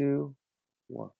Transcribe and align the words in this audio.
two, 0.00 0.34
one. 0.88 1.10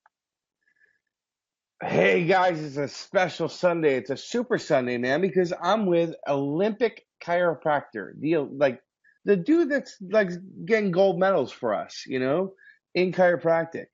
Hey 1.83 2.25
guys, 2.25 2.59
it's 2.63 2.77
a 2.77 2.87
special 2.87 3.47
Sunday. 3.47 3.95
It's 3.95 4.09
a 4.09 4.17
super 4.17 4.57
Sunday, 4.57 4.97
man, 4.97 5.21
because 5.21 5.53
I'm 5.61 5.85
with 5.85 6.15
Olympic 6.27 7.05
chiropractor, 7.23 8.13
the 8.19 8.37
like 8.37 8.81
the 9.25 9.35
dude 9.35 9.69
that's 9.69 9.97
like 10.01 10.31
getting 10.65 10.89
gold 10.89 11.19
medals 11.19 11.51
for 11.51 11.75
us, 11.75 12.05
you 12.07 12.19
know, 12.19 12.53
in 12.95 13.11
chiropractic. 13.11 13.85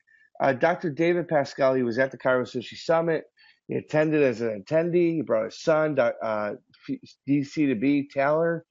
Uh, 0.42 0.54
Dr. 0.54 0.90
David 0.90 1.28
Pascal, 1.28 1.74
he 1.74 1.84
was 1.84 2.00
at 2.00 2.12
the 2.12 2.18
Chiro 2.18 2.44
Sushi 2.44 2.78
Summit. 2.78 3.26
He 3.68 3.76
attended 3.76 4.24
as 4.24 4.40
an 4.40 4.64
attendee. 4.64 5.16
He 5.16 5.22
brought 5.22 5.46
his 5.46 5.62
son, 5.62 6.00
uh, 6.00 6.54
DC 7.28 7.54
to 7.54 7.76
B 7.76 8.08
Taylor. 8.14 8.64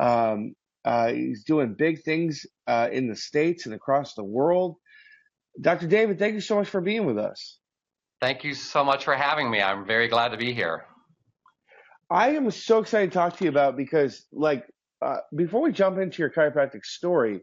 Um, 0.00 0.54
uh, 0.84 1.12
he's 1.12 1.44
doing 1.44 1.74
big 1.74 2.02
things 2.02 2.44
uh, 2.66 2.88
in 2.90 3.08
the 3.08 3.14
states 3.14 3.66
and 3.66 3.74
across 3.76 4.14
the 4.14 4.24
world. 4.24 4.76
Dr. 5.60 5.86
David, 5.86 6.18
thank 6.18 6.34
you 6.34 6.40
so 6.40 6.56
much 6.56 6.68
for 6.68 6.80
being 6.80 7.06
with 7.06 7.18
us. 7.18 7.58
Thank 8.20 8.44
you 8.44 8.54
so 8.54 8.84
much 8.84 9.04
for 9.04 9.14
having 9.14 9.50
me. 9.50 9.62
I'm 9.62 9.86
very 9.86 10.08
glad 10.08 10.28
to 10.28 10.36
be 10.36 10.52
here. 10.52 10.84
I 12.10 12.30
am 12.30 12.50
so 12.50 12.80
excited 12.80 13.12
to 13.12 13.14
talk 13.14 13.36
to 13.38 13.44
you 13.44 13.50
about 13.50 13.76
because, 13.76 14.26
like, 14.32 14.66
uh, 15.00 15.18
before 15.34 15.62
we 15.62 15.72
jump 15.72 15.98
into 15.98 16.20
your 16.20 16.30
chiropractic 16.30 16.84
story, 16.84 17.40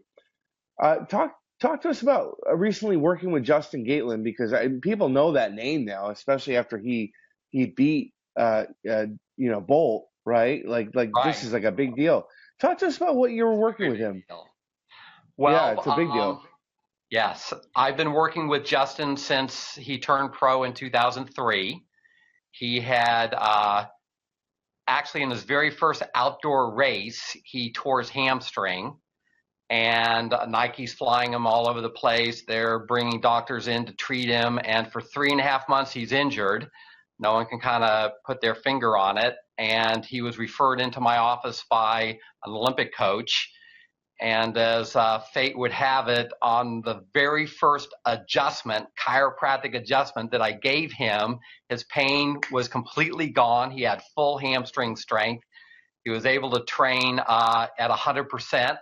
uh, 0.82 0.98
talk 1.06 1.36
talk 1.60 1.82
to 1.82 1.90
us 1.90 2.02
about 2.04 2.38
uh, 2.48 2.56
recently 2.56 2.98
working 2.98 3.32
with 3.32 3.44
Justin 3.44 3.84
Gatlin 3.84 4.24
because 4.24 4.54
I, 4.54 4.68
people 4.82 5.10
know 5.10 5.32
that 5.32 5.54
name 5.54 5.86
now, 5.86 6.10
especially 6.10 6.58
after 6.58 6.78
he 6.78 7.14
he 7.50 7.66
beat 7.66 8.14
uh, 8.38 8.66
uh, 8.90 9.06
you 9.38 9.50
know 9.50 9.62
Bolt, 9.62 10.08
right? 10.26 10.68
Like 10.68 10.90
like 10.94 11.10
right. 11.16 11.26
this 11.26 11.44
is 11.44 11.54
like 11.54 11.64
a 11.64 11.72
big 11.72 11.96
deal. 11.96 12.28
Talk 12.60 12.78
to 12.80 12.88
us 12.88 12.98
about 12.98 13.16
what 13.16 13.32
you 13.32 13.46
were 13.46 13.56
working 13.56 13.90
with 13.90 14.00
him. 14.00 14.24
Well, 15.38 15.54
yeah, 15.54 15.78
it's 15.78 15.88
a 15.88 15.96
big 15.96 16.12
deal. 16.12 16.42
Yes, 17.10 17.54
I've 17.74 17.96
been 17.96 18.12
working 18.12 18.50
with 18.50 18.66
Justin 18.66 19.16
since 19.16 19.76
he 19.76 19.98
turned 19.98 20.34
pro 20.34 20.64
in 20.64 20.74
2003. 20.74 21.82
He 22.52 22.80
had 22.81 23.34
uh, 23.34 23.86
actually 24.88 25.23
in 25.23 25.30
his 25.30 25.44
very 25.44 25.72
first 25.72 26.04
outdoor 26.16 26.76
race, 26.76 27.36
he 27.46 27.72
tore 27.72 28.00
his 28.00 28.09
hamstring, 28.09 28.98
and 29.70 30.34
Nike's 30.50 30.94
flying 30.94 31.31
him 31.31 31.48
all 31.48 31.70
over 31.70 31.80
the 31.80 31.90
place. 31.90 32.44
They're 32.46 32.80
bringing 32.80 33.22
doctors 33.22 33.70
in 33.70 33.86
to 33.86 33.94
treat 33.94 34.28
him, 34.28 34.59
and 34.66 34.92
for 34.92 35.00
three 35.02 35.31
and 35.31 35.40
a 35.40 35.44
half 35.44 35.70
months, 35.70 35.94
he's 35.94 36.12
injured. 36.12 36.70
No 37.20 37.34
one 37.34 37.46
can 37.46 37.59
kind 37.59 37.84
of 37.84 38.12
put 38.26 38.42
their 38.42 38.56
finger 38.56 38.98
on 38.98 39.18
it. 39.18 39.36
And 39.58 40.06
he 40.06 40.22
was 40.22 40.38
referred 40.38 40.80
into 40.80 41.00
my 41.00 41.18
office 41.18 41.64
by 41.70 42.20
an 42.46 42.52
Olympic 42.52 42.96
coach. 42.96 43.52
And 44.20 44.58
as 44.58 44.96
uh, 44.96 45.20
fate 45.20 45.58
would 45.58 45.72
have 45.72 46.08
it, 46.08 46.32
on 46.42 46.82
the 46.82 47.04
very 47.14 47.46
first 47.46 47.94
adjustment, 48.06 48.88
chiropractic 49.00 49.76
adjustment 49.76 50.32
that 50.32 50.42
I 50.42 50.54
gave 50.54 50.92
him, 50.92 51.38
his 51.70 51.84
pain 51.84 52.40
was 52.52 52.68
completely 52.68 53.30
gone. 53.30 53.70
He 53.70 53.84
had 53.84 54.02
full 54.16 54.40
hamstring 54.40 54.96
strength. 54.96 55.44
He 56.04 56.09
was 56.09 56.26
able 56.26 56.50
to 56.52 56.64
train 56.64 57.20
uh, 57.20 57.68
at 57.78 57.92
100%. 57.92 58.78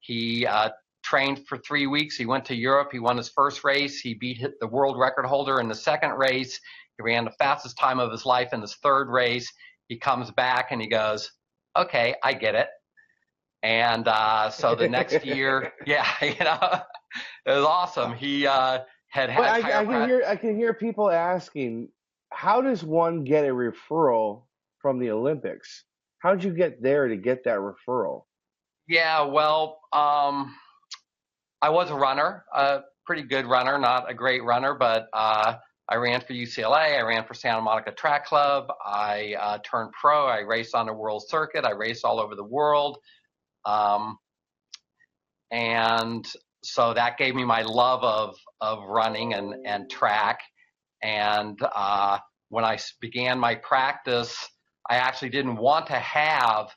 He 0.00 0.46
uh, 0.46 0.70
trained 1.04 1.46
for 1.46 1.58
three 1.58 1.86
weeks. 1.86 2.16
He 2.16 2.26
went 2.26 2.44
to 2.46 2.56
Europe. 2.56 2.88
He 2.90 2.98
won 2.98 3.16
his 3.16 3.28
first 3.28 3.62
race. 3.62 4.00
He 4.00 4.14
beat 4.14 4.44
the 4.60 4.66
world 4.66 4.98
record 4.98 5.26
holder 5.26 5.60
in 5.60 5.68
the 5.68 5.74
second 5.76 6.12
race. 6.12 6.58
He 6.98 7.04
ran 7.04 7.24
the 7.24 7.30
fastest 7.32 7.78
time 7.78 8.00
of 8.00 8.10
his 8.10 8.26
life 8.26 8.52
in 8.52 8.60
his 8.60 8.74
third 8.76 9.08
race. 9.08 9.52
He 9.86 9.96
comes 9.96 10.30
back 10.32 10.72
and 10.72 10.80
he 10.80 10.88
goes, 10.88 11.30
okay, 11.76 12.14
I 12.24 12.34
get 12.34 12.54
it. 12.56 12.68
And 13.62 14.08
uh, 14.08 14.50
so 14.50 14.74
the 14.74 14.88
next 14.88 15.24
year, 15.24 15.72
yeah, 15.86 16.06
you 16.22 16.34
know, 16.40 16.58
it 17.46 17.50
was 17.50 17.64
awesome. 17.64 18.14
He 18.14 18.46
uh, 18.46 18.80
had 19.08 19.30
had. 19.30 19.44
I, 19.44 19.80
I, 19.80 19.84
can 19.84 20.08
hear 20.08 20.24
I 20.26 20.36
can 20.36 20.56
hear 20.56 20.74
people 20.74 21.10
asking, 21.10 21.88
how 22.32 22.60
does 22.60 22.82
one 22.82 23.24
get 23.24 23.44
a 23.44 23.52
referral 23.52 24.44
from 24.78 24.98
the 24.98 25.10
Olympics? 25.10 25.84
How 26.18 26.34
did 26.34 26.44
you 26.44 26.52
get 26.52 26.82
there 26.82 27.08
to 27.08 27.16
get 27.16 27.44
that 27.44 27.58
referral? 27.58 28.24
Yeah, 28.88 29.22
well, 29.22 29.80
um, 29.92 30.54
I 31.60 31.70
was 31.70 31.90
a 31.90 31.94
runner, 31.94 32.44
a 32.54 32.80
pretty 33.06 33.22
good 33.22 33.46
runner, 33.46 33.78
not 33.78 34.10
a 34.10 34.14
great 34.14 34.42
runner, 34.44 34.74
but 34.74 35.08
uh, 35.12 35.54
I 35.88 35.96
ran 35.96 36.20
for 36.20 36.32
UCLA. 36.32 36.98
I 36.98 37.02
ran 37.02 37.24
for 37.24 37.34
Santa 37.34 37.60
Monica 37.60 37.92
Track 37.92 38.26
Club. 38.26 38.68
I 38.84 39.34
uh, 39.40 39.58
turned 39.64 39.92
pro. 39.92 40.26
I 40.26 40.40
raced 40.40 40.74
on 40.74 40.86
the 40.86 40.92
world 40.92 41.24
circuit. 41.28 41.64
I 41.64 41.72
raced 41.72 42.04
all 42.04 42.20
over 42.20 42.34
the 42.34 42.44
world. 42.44 42.98
Um, 43.64 44.18
and 45.50 46.26
so 46.64 46.94
that 46.94 47.18
gave 47.18 47.34
me 47.34 47.44
my 47.44 47.62
love 47.62 48.02
of, 48.02 48.36
of 48.60 48.84
running 48.88 49.34
and, 49.34 49.54
and 49.66 49.90
track. 49.90 50.40
And 51.02 51.58
uh, 51.74 52.18
when 52.48 52.64
I 52.64 52.78
began 53.00 53.38
my 53.38 53.56
practice, 53.56 54.36
I 54.88 54.96
actually 54.96 55.30
didn't 55.30 55.56
want 55.56 55.86
to 55.88 55.98
have 55.98 56.70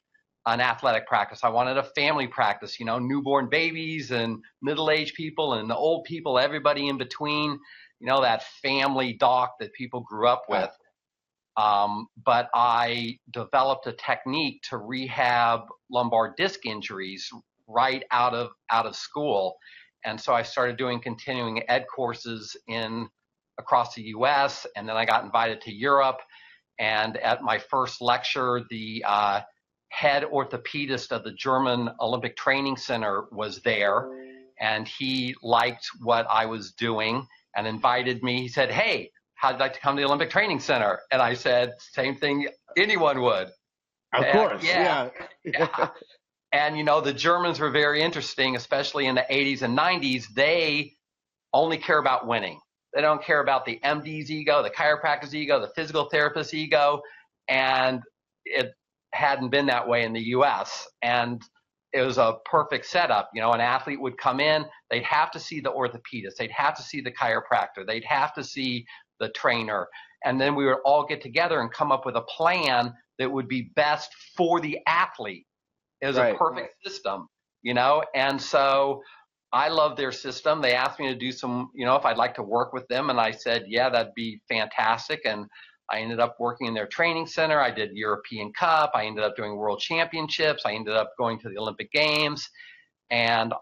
an 0.48 0.62
athletic 0.62 1.08
practice. 1.08 1.40
I 1.44 1.50
wanted 1.50 1.78
a 1.78 1.84
family 1.96 2.28
practice, 2.28 2.80
you 2.80 2.86
know, 2.86 3.00
newborn 3.00 3.50
babies 3.50 4.12
and 4.12 4.38
middle 4.62 4.92
aged 4.92 5.16
people 5.16 5.54
and 5.54 5.70
the 5.70 5.76
old 5.76 6.04
people, 6.06 6.38
everybody 6.38 6.88
in 6.88 6.98
between 6.98 7.60
you 8.00 8.08
know, 8.08 8.22
that 8.22 8.44
family 8.62 9.14
doc 9.14 9.56
that 9.60 9.74
people 9.74 10.02
grew 10.02 10.28
up 10.28 10.44
with. 10.50 10.70
Um, 11.58 12.08
but 12.26 12.50
I 12.54 13.18
developed 13.32 13.88
a 13.88 13.94
technique 13.94 14.62
to 14.70 14.78
rehab 14.78 15.62
lumbar 15.90 16.34
disc 16.38 16.66
injuries 16.66 17.30
right 17.68 18.04
out 18.12 18.34
of 18.34 18.50
out 18.72 18.86
of 18.86 18.96
school, 18.96 19.56
and 20.04 20.20
so 20.20 20.34
I 20.34 20.44
started 20.44 20.78
doing 20.78 21.00
continuing 21.00 21.64
ed 21.70 21.86
courses 21.94 22.56
in 22.68 23.08
across 23.58 23.96
the 23.96 24.04
U.S. 24.04 24.66
and 24.76 24.88
then 24.88 24.96
I 24.96 25.06
got 25.06 25.24
invited 25.24 25.62
to 25.62 25.74
Europe. 25.74 26.20
And 26.80 27.18
at 27.18 27.42
my 27.42 27.58
first 27.58 28.02
lecture, 28.02 28.62
the 28.70 29.04
uh, 29.08 29.42
head 29.90 30.24
orthopedist 30.24 31.12
of 31.12 31.24
the 31.24 31.32
German 31.32 31.90
Olympic 32.02 32.36
Training 32.36 32.78
Center 32.78 33.26
was 33.32 33.62
there, 33.62 34.10
and 34.60 34.88
he 34.88 35.36
liked 35.42 35.88
what 36.02 36.28
I 36.30 36.46
was 36.46 36.72
doing 36.72 37.26
and 37.56 37.66
invited 37.66 38.24
me. 38.24 38.42
He 38.42 38.50
said, 38.50 38.72
Hey, 38.72 39.12
how'd 39.36 39.56
you 39.56 39.60
like 39.60 39.74
to 39.74 39.80
come 39.80 39.96
to 39.96 40.02
the 40.02 40.08
Olympic 40.08 40.30
Training 40.30 40.60
Center? 40.60 41.00
And 41.12 41.22
I 41.22 41.34
said, 41.34 41.74
Same 41.94 42.16
thing 42.16 42.48
anyone 42.78 43.22
would. 43.22 43.48
Of 44.14 44.24
and, 44.24 44.32
course. 44.32 44.64
Yeah. 44.64 45.10
yeah. 45.44 45.68
yeah. 45.78 45.90
And, 46.52 46.78
you 46.78 46.84
know, 46.84 47.02
the 47.02 47.14
Germans 47.14 47.60
were 47.60 47.72
very 47.72 48.02
interesting, 48.02 48.56
especially 48.56 49.08
in 49.08 49.16
the 49.16 49.26
80s 49.30 49.62
and 49.62 49.78
90s. 49.78 50.26
They 50.34 50.94
only 51.54 51.78
care 51.78 51.98
about 51.98 52.28
winning. 52.28 52.60
They 52.94 53.02
don't 53.02 53.22
care 53.22 53.42
about 53.42 53.66
the 53.66 53.78
MD's 53.84 54.32
ego, 54.32 54.64
the 54.64 54.70
chiropractor's 54.70 55.36
ego, 55.36 55.60
the 55.60 55.68
physical 55.76 56.08
therapist's 56.10 56.54
ego. 56.54 57.02
And 57.50 58.02
it 58.46 58.72
hadn't 59.14 59.50
been 59.50 59.66
that 59.66 59.88
way 59.88 60.04
in 60.04 60.14
the 60.14 60.22
US. 60.22 60.88
And 61.02 61.42
it 61.92 62.02
was 62.02 62.18
a 62.18 62.38
perfect 62.46 62.86
setup. 62.86 63.30
You 63.34 63.42
know, 63.42 63.52
an 63.52 63.62
athlete 63.62 64.02
would 64.02 64.18
come 64.18 64.40
in, 64.40 64.66
they'd 64.90 65.04
have 65.04 65.32
to 65.32 65.40
see 65.40 65.62
the 65.62 65.72
orthopedist, 65.72 66.36
they'd 66.38 66.52
have 66.52 66.76
to 66.76 66.84
see 66.84 67.00
the 67.02 67.12
chiropractor, 67.12 67.86
they'd 67.88 68.04
have 68.04 68.34
to 68.34 68.44
see 68.44 68.86
the 69.20 69.30
trainer. 69.30 69.88
And 70.24 70.40
then 70.40 70.56
we 70.56 70.66
would 70.66 70.78
all 70.86 71.06
get 71.06 71.22
together 71.22 71.62
and 71.62 71.72
come 71.72 71.92
up 71.92 72.06
with 72.06 72.16
a 72.16 72.22
plan 72.22 72.94
that 73.20 73.32
would 73.32 73.48
be 73.48 73.72
best 73.76 74.12
for 74.36 74.60
the 74.60 74.80
athlete. 74.88 75.46
Was 76.02 76.18
right. 76.18 76.36
a 76.36 76.38
perfect 76.38 76.76
system, 76.86 77.28
you 77.64 77.74
know? 77.74 78.04
And 78.14 78.40
so 78.40 79.02
I 79.54 79.70
love 79.70 79.98
their 79.98 80.12
system. 80.12 80.62
They 80.62 80.74
asked 80.74 81.00
me 81.00 81.08
to 81.08 81.16
do 81.16 81.32
some, 81.32 81.72
you 81.74 81.86
know, 81.86 81.96
if 81.96 82.06
I'd 82.06 82.18
like 82.18 82.36
to 82.36 82.44
work 82.44 82.74
with 82.74 82.88
them. 82.90 83.10
And 83.10 83.20
I 83.20 83.32
said, 83.32 83.66
yeah, 83.68 83.90
that'd 83.90 84.14
be 84.14 84.40
fantastic. 84.48 85.22
And 85.26 85.48
I 85.90 86.00
ended 86.00 86.20
up 86.20 86.36
working 86.40 86.68
in 86.68 86.74
their 86.74 86.88
training 86.88 87.26
center. 87.26 87.60
I 87.60 87.72
did 87.72 87.92
European 87.94 88.52
Cup. 88.54 88.92
I 88.94 89.06
ended 89.06 89.24
up 89.24 89.36
doing 89.36 89.56
World 89.56 89.80
Championships. 89.80 90.64
I 90.66 90.74
ended 90.74 90.96
up 90.96 91.14
going 91.18 91.40
to 91.40 91.50
the 91.50 91.58
Olympic 91.58 91.92
Games. 91.92 92.48
And, 93.10 93.54
uh, 93.54 93.58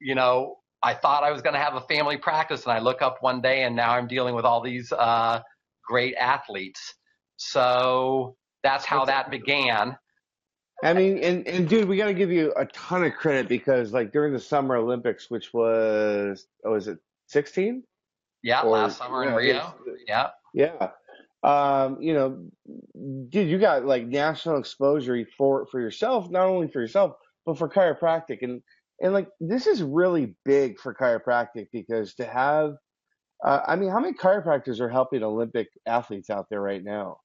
you 0.00 0.14
know, 0.14 0.56
I 0.82 0.94
thought 0.94 1.24
I 1.24 1.32
was 1.32 1.42
going 1.42 1.54
to 1.54 1.60
have 1.60 1.74
a 1.74 1.80
family 1.82 2.16
practice. 2.16 2.64
And 2.64 2.72
I 2.72 2.78
look 2.78 3.02
up 3.02 3.18
one 3.20 3.40
day 3.40 3.64
and 3.64 3.74
now 3.74 3.92
I'm 3.92 4.06
dealing 4.06 4.34
with 4.34 4.44
all 4.44 4.60
these 4.60 4.92
uh, 4.92 5.40
great 5.84 6.14
athletes. 6.16 6.94
So 7.36 8.36
that's 8.62 8.84
how 8.84 9.04
that 9.06 9.30
began. 9.30 9.96
I 10.84 10.92
mean, 10.92 11.18
and, 11.18 11.46
and 11.48 11.68
dude, 11.68 11.88
we 11.88 11.96
got 11.96 12.06
to 12.06 12.14
give 12.14 12.30
you 12.30 12.52
a 12.56 12.64
ton 12.66 13.02
of 13.02 13.12
credit 13.14 13.48
because, 13.48 13.92
like, 13.92 14.12
during 14.12 14.32
the 14.32 14.38
Summer 14.38 14.76
Olympics, 14.76 15.28
which 15.28 15.52
was, 15.52 16.46
oh, 16.64 16.72
was 16.72 16.86
it 16.86 16.98
16? 17.26 17.82
Yeah, 18.44 18.62
or, 18.62 18.70
last 18.70 18.98
summer 18.98 19.24
in 19.24 19.34
Rio. 19.34 19.74
Yeah. 20.06 20.28
Yeah 20.54 20.90
um, 21.42 22.00
you 22.00 22.14
know, 22.14 22.50
dude, 23.28 23.48
you 23.48 23.58
got 23.58 23.84
like 23.84 24.06
national 24.06 24.58
exposure 24.58 25.24
for 25.36 25.66
for 25.66 25.80
yourself, 25.80 26.30
not 26.30 26.46
only 26.46 26.68
for 26.68 26.80
yourself, 26.80 27.16
but 27.46 27.56
for 27.56 27.68
chiropractic, 27.68 28.42
and 28.42 28.62
and 29.00 29.12
like 29.12 29.28
this 29.40 29.66
is 29.66 29.82
really 29.82 30.34
big 30.44 30.78
for 30.78 30.94
chiropractic 30.94 31.68
because 31.72 32.14
to 32.14 32.26
have, 32.26 32.74
uh, 33.44 33.60
I 33.66 33.76
mean, 33.76 33.90
how 33.90 34.00
many 34.00 34.14
chiropractors 34.14 34.80
are 34.80 34.88
helping 34.88 35.22
Olympic 35.22 35.68
athletes 35.86 36.30
out 36.30 36.46
there 36.50 36.60
right 36.60 36.82
now? 36.82 37.18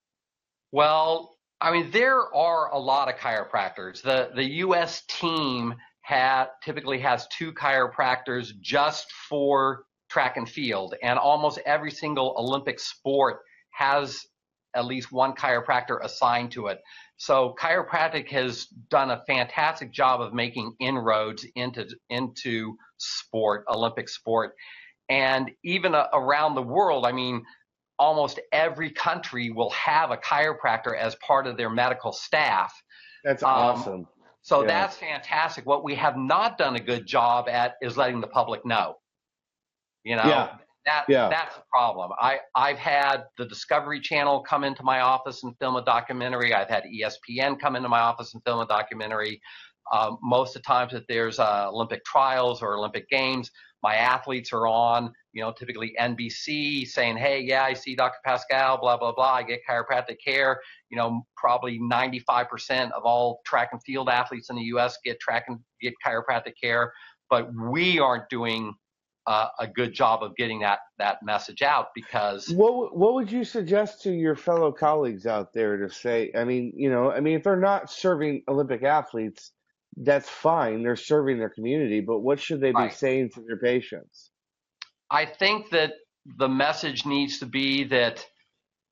Well, 0.72 1.36
I 1.60 1.72
mean, 1.72 1.90
there 1.90 2.34
are 2.34 2.72
a 2.72 2.78
lot 2.78 3.08
of 3.08 3.16
chiropractors. 3.16 4.02
The 4.02 4.30
the 4.34 4.44
U.S. 4.44 5.02
team 5.08 5.74
had 6.02 6.46
typically 6.62 6.98
has 7.00 7.26
two 7.28 7.52
chiropractors 7.52 8.52
just 8.60 9.10
for 9.28 9.84
track 10.10 10.36
and 10.36 10.48
field, 10.48 10.94
and 11.02 11.18
almost 11.18 11.58
every 11.64 11.90
single 11.90 12.34
Olympic 12.38 12.78
sport 12.78 13.38
has 13.70 14.24
at 14.74 14.84
least 14.84 15.12
one 15.12 15.32
chiropractor 15.34 16.02
assigned 16.02 16.52
to 16.52 16.66
it. 16.66 16.80
So 17.16 17.54
chiropractic 17.60 18.28
has 18.30 18.66
done 18.90 19.10
a 19.10 19.22
fantastic 19.26 19.92
job 19.92 20.20
of 20.20 20.34
making 20.34 20.74
inroads 20.80 21.46
into 21.54 21.86
into 22.10 22.76
sport, 22.98 23.64
Olympic 23.68 24.08
sport, 24.08 24.54
and 25.08 25.50
even 25.62 25.94
uh, 25.94 26.08
around 26.12 26.54
the 26.54 26.62
world. 26.62 27.06
I 27.06 27.12
mean, 27.12 27.44
almost 27.98 28.40
every 28.52 28.90
country 28.90 29.50
will 29.50 29.70
have 29.70 30.10
a 30.10 30.16
chiropractor 30.16 30.96
as 30.98 31.14
part 31.16 31.46
of 31.46 31.56
their 31.56 31.70
medical 31.70 32.12
staff. 32.12 32.72
That's 33.22 33.42
um, 33.42 33.50
awesome. 33.50 34.08
So 34.42 34.60
yeah. 34.60 34.66
that's 34.66 34.96
fantastic. 34.96 35.64
What 35.64 35.84
we 35.84 35.94
have 35.94 36.16
not 36.16 36.58
done 36.58 36.76
a 36.76 36.80
good 36.80 37.06
job 37.06 37.48
at 37.48 37.76
is 37.80 37.96
letting 37.96 38.20
the 38.20 38.26
public 38.26 38.66
know. 38.66 38.96
You 40.02 40.16
know, 40.16 40.24
yeah. 40.24 40.56
That 40.86 41.04
yeah. 41.08 41.28
that's 41.28 41.56
a 41.56 41.62
problem. 41.70 42.10
I 42.20 42.38
I've 42.54 42.78
had 42.78 43.24
the 43.38 43.46
Discovery 43.46 44.00
Channel 44.00 44.44
come 44.48 44.64
into 44.64 44.82
my 44.82 45.00
office 45.00 45.42
and 45.42 45.54
film 45.58 45.76
a 45.76 45.84
documentary. 45.84 46.54
I've 46.54 46.68
had 46.68 46.84
ESPN 46.84 47.58
come 47.58 47.76
into 47.76 47.88
my 47.88 48.00
office 48.00 48.34
and 48.34 48.42
film 48.44 48.60
a 48.60 48.66
documentary. 48.66 49.40
Um, 49.92 50.18
most 50.22 50.56
of 50.56 50.62
the 50.62 50.66
times 50.66 50.92
that 50.92 51.04
there's 51.08 51.38
uh, 51.38 51.68
Olympic 51.68 52.04
trials 52.04 52.62
or 52.62 52.76
Olympic 52.76 53.08
games, 53.10 53.50
my 53.82 53.96
athletes 53.96 54.50
are 54.54 54.66
on, 54.66 55.12
you 55.34 55.42
know, 55.42 55.52
typically 55.52 55.94
NBC 56.00 56.88
saying, 56.88 57.18
hey, 57.18 57.40
yeah, 57.40 57.64
I 57.64 57.74
see 57.74 57.94
Dr. 57.94 58.16
Pascal, 58.24 58.78
blah, 58.80 58.96
blah, 58.96 59.12
blah. 59.12 59.34
I 59.34 59.42
get 59.42 59.60
chiropractic 59.68 60.16
care. 60.24 60.58
You 60.88 60.96
know, 60.96 61.26
probably 61.36 61.78
95% 61.78 62.92
of 62.92 63.02
all 63.04 63.42
track 63.44 63.68
and 63.72 63.82
field 63.84 64.08
athletes 64.08 64.48
in 64.48 64.56
the 64.56 64.62
U.S. 64.62 64.96
get 65.04 65.20
track 65.20 65.44
and 65.48 65.58
get 65.82 65.92
chiropractic 66.04 66.54
care, 66.60 66.94
but 67.28 67.50
we 67.54 67.98
aren't 67.98 68.28
doing 68.30 68.72
uh, 69.26 69.48
a 69.58 69.66
good 69.66 69.92
job 69.92 70.22
of 70.22 70.36
getting 70.36 70.60
that 70.60 70.80
that 70.98 71.18
message 71.22 71.62
out 71.62 71.88
because 71.94 72.50
what 72.50 72.96
what 72.96 73.14
would 73.14 73.32
you 73.32 73.44
suggest 73.44 74.02
to 74.02 74.12
your 74.12 74.36
fellow 74.36 74.70
colleagues 74.70 75.26
out 75.26 75.52
there 75.54 75.78
to 75.78 75.88
say 75.88 76.30
i 76.36 76.44
mean 76.44 76.72
you 76.76 76.90
know 76.90 77.10
i 77.10 77.20
mean 77.20 77.34
if 77.34 77.42
they're 77.42 77.56
not 77.56 77.90
serving 77.90 78.42
olympic 78.48 78.82
athletes 78.82 79.52
that's 79.96 80.28
fine. 80.28 80.82
They're 80.82 80.96
serving 80.96 81.38
their 81.38 81.50
community, 81.50 82.00
but 82.00 82.20
what 82.20 82.40
should 82.40 82.60
they 82.60 82.72
be 82.72 82.90
saying 82.90 83.30
to 83.30 83.42
their 83.42 83.58
patients? 83.58 84.30
I 85.10 85.26
think 85.26 85.70
that 85.70 85.92
the 86.38 86.48
message 86.48 87.06
needs 87.06 87.38
to 87.38 87.46
be 87.46 87.84
that 87.84 88.24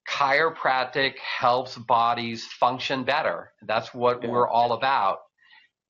chiropractic 0.09 1.19
helps 1.19 1.77
bodies 1.77 2.45
function 2.47 3.05
better. 3.05 3.53
That's 3.63 3.93
what 3.95 4.23
yeah. 4.23 4.31
we're 4.31 4.49
all 4.49 4.73
about. 4.73 5.19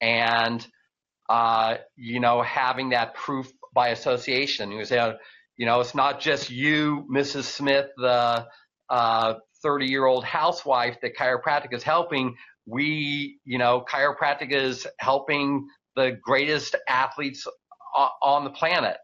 And, 0.00 0.66
uh, 1.28 1.76
you 1.96 2.20
know, 2.20 2.42
having 2.42 2.90
that 2.90 3.14
proof 3.14 3.52
by 3.72 3.88
association. 3.88 4.70
You 4.70 4.84
say, 4.84 5.14
you 5.56 5.66
know, 5.66 5.80
it's 5.80 5.94
not 5.94 6.20
just 6.20 6.50
you, 6.50 7.06
Mrs. 7.12 7.44
Smith, 7.44 7.88
the 7.96 8.46
30 8.90 8.90
uh, 8.90 9.88
year 9.88 10.06
old 10.06 10.24
housewife 10.24 10.98
that 11.02 11.16
chiropractic 11.16 11.72
is 11.72 11.82
helping 11.82 12.34
we, 12.66 13.38
you 13.44 13.58
know, 13.58 13.84
chiropractic 13.88 14.52
is 14.52 14.86
helping 14.98 15.66
the 15.96 16.18
greatest 16.22 16.76
athletes 16.88 17.46
on 18.22 18.44
the 18.44 18.50
planet. 18.50 18.96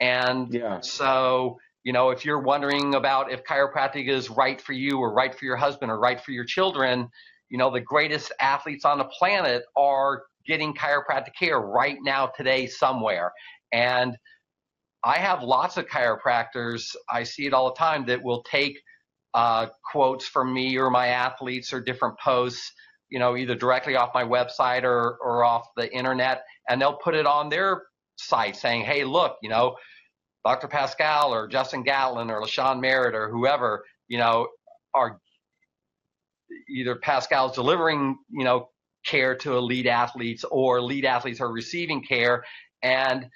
And 0.00 0.52
yeah. 0.52 0.80
so, 0.80 1.58
you 1.84 1.92
know, 1.92 2.10
if 2.10 2.24
you're 2.24 2.40
wondering 2.40 2.94
about 2.94 3.30
if 3.30 3.44
chiropractic 3.44 4.08
is 4.08 4.28
right 4.28 4.60
for 4.60 4.72
you 4.72 4.98
or 4.98 5.12
right 5.12 5.34
for 5.34 5.44
your 5.44 5.56
husband 5.56 5.90
or 5.90 5.98
right 5.98 6.20
for 6.20 6.32
your 6.32 6.44
children, 6.44 7.08
you 7.48 7.58
know, 7.58 7.70
the 7.70 7.80
greatest 7.80 8.32
athletes 8.40 8.84
on 8.84 8.98
the 8.98 9.04
planet 9.04 9.64
are 9.76 10.24
getting 10.46 10.74
chiropractic 10.74 11.34
care 11.38 11.60
right 11.60 11.98
now, 12.02 12.26
today, 12.26 12.66
somewhere. 12.66 13.32
And 13.72 14.16
I 15.04 15.18
have 15.18 15.42
lots 15.42 15.76
of 15.76 15.86
chiropractors, 15.86 16.94
I 17.08 17.22
see 17.22 17.46
it 17.46 17.54
all 17.54 17.70
the 17.70 17.76
time, 17.76 18.04
that 18.06 18.22
will 18.22 18.42
take 18.42 18.78
uh, 19.34 19.66
quotes 19.90 20.26
from 20.26 20.52
me 20.52 20.76
or 20.76 20.90
my 20.90 21.08
athletes 21.08 21.72
or 21.72 21.80
different 21.80 22.18
posts, 22.18 22.72
you 23.08 23.18
know, 23.18 23.36
either 23.36 23.54
directly 23.54 23.96
off 23.96 24.10
my 24.14 24.24
website 24.24 24.82
or, 24.82 25.16
or 25.22 25.44
off 25.44 25.68
the 25.76 25.92
internet, 25.94 26.42
and 26.68 26.80
they'll 26.80 26.98
put 27.02 27.14
it 27.14 27.26
on 27.26 27.48
their 27.48 27.82
site 28.16 28.56
saying, 28.56 28.84
hey, 28.84 29.04
look, 29.04 29.36
you 29.42 29.48
know, 29.48 29.76
Dr. 30.44 30.68
Pascal 30.68 31.32
or 31.32 31.48
Justin 31.48 31.82
Gatlin 31.82 32.30
or 32.30 32.40
LaShawn 32.42 32.80
Merritt 32.80 33.14
or 33.14 33.30
whoever, 33.30 33.84
you 34.08 34.18
know, 34.18 34.48
are 34.94 35.18
either 36.68 36.96
Pascal's 36.96 37.54
delivering, 37.54 38.18
you 38.30 38.44
know, 38.44 38.68
care 39.04 39.34
to 39.34 39.56
elite 39.56 39.86
athletes 39.86 40.44
or 40.50 40.78
elite 40.78 41.04
athletes 41.04 41.40
are 41.40 41.50
receiving 41.50 42.02
care 42.02 42.44
and 42.82 43.26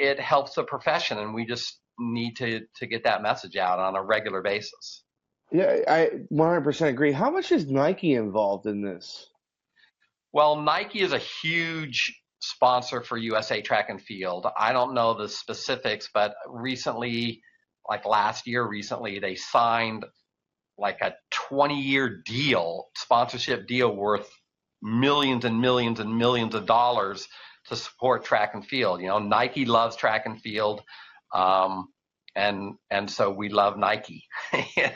it 0.00 0.18
helps 0.18 0.54
the 0.54 0.64
profession 0.64 1.18
and 1.18 1.34
we 1.34 1.44
just 1.44 1.78
need 1.98 2.34
to 2.34 2.60
to 2.76 2.86
get 2.86 3.04
that 3.04 3.22
message 3.22 3.56
out 3.56 3.78
on 3.78 3.94
a 3.94 4.02
regular 4.02 4.40
basis. 4.42 5.04
Yeah, 5.52 5.78
I 5.86 6.10
100% 6.32 6.86
agree. 6.88 7.12
How 7.12 7.30
much 7.30 7.50
is 7.52 7.66
Nike 7.66 8.14
involved 8.14 8.66
in 8.66 8.80
this? 8.82 9.26
Well, 10.32 10.56
Nike 10.60 11.00
is 11.00 11.12
a 11.12 11.18
huge 11.18 12.16
sponsor 12.38 13.02
for 13.02 13.18
USA 13.18 13.60
Track 13.60 13.90
and 13.90 14.00
Field. 14.00 14.46
I 14.56 14.72
don't 14.72 14.94
know 14.94 15.12
the 15.12 15.28
specifics, 15.28 16.08
but 16.14 16.34
recently, 16.46 17.42
like 17.88 18.06
last 18.06 18.46
year, 18.46 18.66
recently, 18.66 19.18
they 19.18 19.34
signed 19.34 20.06
like 20.78 21.00
a 21.02 21.14
20 21.32 21.78
year 21.78 22.22
deal, 22.24 22.86
sponsorship 22.96 23.66
deal 23.66 23.94
worth 23.94 24.30
millions 24.82 25.44
and 25.44 25.60
millions 25.60 26.00
and 26.00 26.16
millions 26.16 26.54
of 26.54 26.64
dollars 26.64 27.26
to 27.70 27.76
support 27.76 28.24
track 28.24 28.54
and 28.54 28.64
field. 28.64 29.00
You 29.00 29.08
know, 29.08 29.18
Nike 29.18 29.64
loves 29.64 29.96
track 29.96 30.26
and 30.26 30.40
field. 30.40 30.82
Um, 31.34 31.88
and 32.36 32.74
and 32.90 33.10
so 33.10 33.30
we 33.30 33.48
love 33.48 33.76
Nike. 33.78 34.24
yeah. 34.76 34.94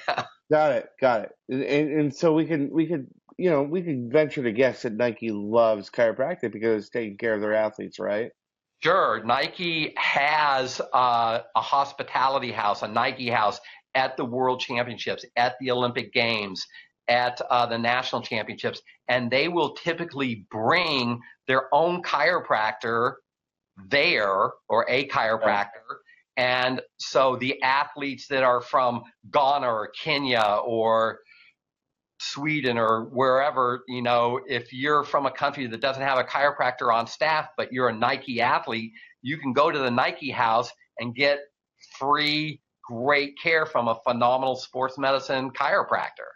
Got 0.51 0.73
it, 0.73 0.87
got 1.01 1.23
it. 1.23 1.33
And, 1.49 2.01
and 2.01 2.15
so 2.15 2.35
we 2.35 2.45
can 2.45 2.71
we 2.71 2.87
could 2.87 3.07
you 3.39 3.51
know 3.51 3.63
we 3.63 3.83
could 3.83 4.13
venture 4.13 4.43
to 4.43 4.53
guess 4.53 4.83
that 4.83 4.93
Nike 4.93 5.31
loves 5.31 5.91
chiropractic 5.91 6.53
because 6.53 6.85
it's 6.85 6.91
taking 6.91 7.17
care 7.17 7.35
of 7.35 7.41
their 7.41 7.55
athletes, 7.55 7.99
right? 7.99 8.31
Sure. 8.83 9.23
Nike 9.25 9.95
has 9.97 10.81
uh, 10.93 11.41
a 11.57 11.61
hospitality 11.61 12.53
house, 12.53 12.83
a 12.83 12.89
Nike 12.89 13.31
house 13.31 13.59
at 13.95 14.17
the 14.17 14.25
World 14.25 14.61
Championships, 14.61 15.25
at 15.37 15.55
the 15.59 15.71
Olympic 15.71 16.13
Games, 16.13 16.67
at 17.09 17.41
uh, 17.51 17.67
the 17.67 17.79
national 17.79 18.23
championships, 18.23 18.81
and 19.09 19.31
they 19.31 19.49
will 19.49 19.75
typically 19.75 20.47
bring 20.51 21.21
their 21.47 21.73
own 21.75 22.03
chiropractor 22.03 23.15
there 23.91 24.51
or 24.69 24.87
a 24.89 25.07
chiropractor 25.09 25.99
and 26.37 26.81
so 26.99 27.37
the 27.37 27.63
athletes 27.63 28.27
that 28.29 28.43
are 28.43 28.61
from 28.61 29.05
Ghana 29.31 29.67
or 29.67 29.89
Kenya 29.89 30.61
or 30.65 31.21
Sweden 32.21 32.79
or 32.79 33.05
wherever, 33.05 33.83
you 33.87 34.03
know, 34.03 34.41
if 34.47 34.73
you're 34.73 35.05
from 35.05 35.27
a 35.27 35.31
country 35.31 35.67
that 35.67 35.81
doesn't 35.81 36.03
have 36.03 36.19
a 36.19 36.25
chiropractor 36.25 36.93
on 36.93 37.07
staff, 37.07 37.49
but 37.57 37.73
you're 37.73 37.89
a 37.89 37.97
Nike 37.97 38.41
athlete, 38.41 38.93
you 39.23 39.39
can 39.39 39.53
go 39.53 39.71
to 39.71 39.79
the 39.79 39.91
Nike 39.91 40.31
house 40.31 40.73
and 40.99 41.15
get 41.15 41.39
free, 41.99 42.61
great 42.89 43.35
care 43.41 43.67
from 43.67 43.89
a 43.89 44.01
phenomenal 44.05 44.57
sports 44.57 44.99
medicine 44.99 45.51
chiropractor. 45.51 46.34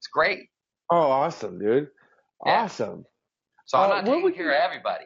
It's 0.00 0.06
great. 0.06 0.48
Oh, 0.90 0.96
awesome, 0.96 1.58
dude. 1.58 1.88
Awesome. 2.44 3.00
Yeah. 3.00 3.04
So 3.66 3.78
I'm 3.78 3.90
uh, 3.90 3.94
not 3.96 4.06
taking 4.06 4.32
care 4.32 4.50
of 4.50 4.62
everybody. 4.62 5.04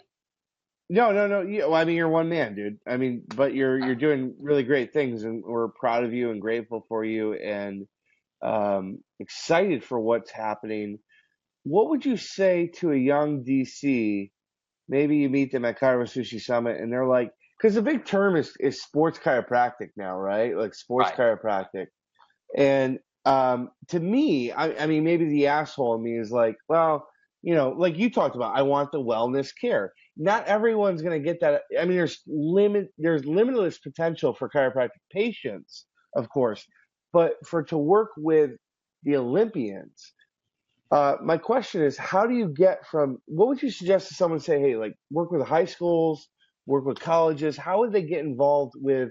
No, 0.88 1.10
no, 1.10 1.26
no. 1.26 1.40
You, 1.42 1.62
well, 1.62 1.74
I 1.74 1.84
mean, 1.84 1.96
you're 1.96 2.08
one 2.08 2.28
man, 2.28 2.54
dude. 2.54 2.78
I 2.86 2.96
mean, 2.96 3.24
but 3.34 3.54
you're 3.54 3.84
you're 3.84 3.96
doing 3.96 4.34
really 4.38 4.62
great 4.62 4.92
things, 4.92 5.24
and 5.24 5.42
we're 5.44 5.68
proud 5.68 6.04
of 6.04 6.12
you 6.12 6.30
and 6.30 6.40
grateful 6.40 6.84
for 6.88 7.04
you, 7.04 7.34
and 7.34 7.86
um, 8.40 8.98
excited 9.18 9.82
for 9.82 9.98
what's 9.98 10.30
happening. 10.30 10.98
What 11.64 11.88
would 11.88 12.04
you 12.04 12.16
say 12.16 12.70
to 12.76 12.92
a 12.92 12.96
young 12.96 13.44
DC? 13.44 14.30
Maybe 14.88 15.16
you 15.16 15.28
meet 15.28 15.50
them 15.50 15.64
at 15.64 15.80
Chiro 15.80 16.04
Sushi 16.04 16.40
Summit, 16.40 16.78
and 16.78 16.92
they're 16.92 17.08
like, 17.08 17.30
because 17.58 17.74
the 17.74 17.82
big 17.82 18.04
term 18.04 18.36
is 18.36 18.52
is 18.60 18.80
sports 18.80 19.18
chiropractic 19.18 19.88
now, 19.96 20.16
right? 20.16 20.56
Like 20.56 20.74
sports 20.74 21.10
right. 21.18 21.38
chiropractic, 21.42 21.86
and 22.56 23.00
um, 23.24 23.70
to 23.88 24.00
me, 24.00 24.52
I, 24.52 24.84
I 24.84 24.86
mean, 24.86 25.04
maybe 25.04 25.26
the 25.26 25.46
asshole 25.46 25.94
in 25.96 26.02
me 26.02 26.18
is 26.18 26.30
like, 26.30 26.56
well, 26.68 27.06
you 27.42 27.54
know, 27.54 27.70
like 27.70 27.96
you 27.96 28.10
talked 28.10 28.36
about, 28.36 28.56
I 28.56 28.62
want 28.62 28.92
the 28.92 29.00
wellness 29.00 29.50
care 29.58 29.92
not 30.16 30.46
everyone's 30.46 31.02
going 31.02 31.20
to 31.20 31.24
get 31.24 31.40
that. 31.40 31.62
I 31.78 31.84
mean, 31.84 31.96
there's 31.96 32.20
limit, 32.26 32.88
there's 32.98 33.24
limitless 33.24 33.78
potential 33.78 34.32
for 34.32 34.48
chiropractic 34.48 34.90
patients, 35.10 35.86
of 36.14 36.28
course, 36.28 36.66
but 37.12 37.34
for 37.46 37.62
to 37.64 37.78
work 37.78 38.10
with 38.16 38.52
the 39.02 39.16
Olympians, 39.16 40.12
uh, 40.90 41.16
my 41.22 41.36
question 41.36 41.82
is, 41.82 41.98
how 41.98 42.26
do 42.26 42.34
you 42.34 42.48
get 42.48 42.86
from? 42.88 43.18
What 43.26 43.48
would 43.48 43.62
you 43.62 43.70
suggest 43.70 44.08
to 44.08 44.14
someone 44.14 44.38
say, 44.38 44.60
hey, 44.60 44.76
like 44.76 44.94
work 45.10 45.32
with 45.32 45.44
high 45.44 45.64
schools, 45.64 46.28
work 46.66 46.84
with 46.84 47.00
colleges? 47.00 47.56
How 47.56 47.80
would 47.80 47.92
they 47.92 48.02
get 48.02 48.20
involved 48.20 48.74
with 48.76 49.08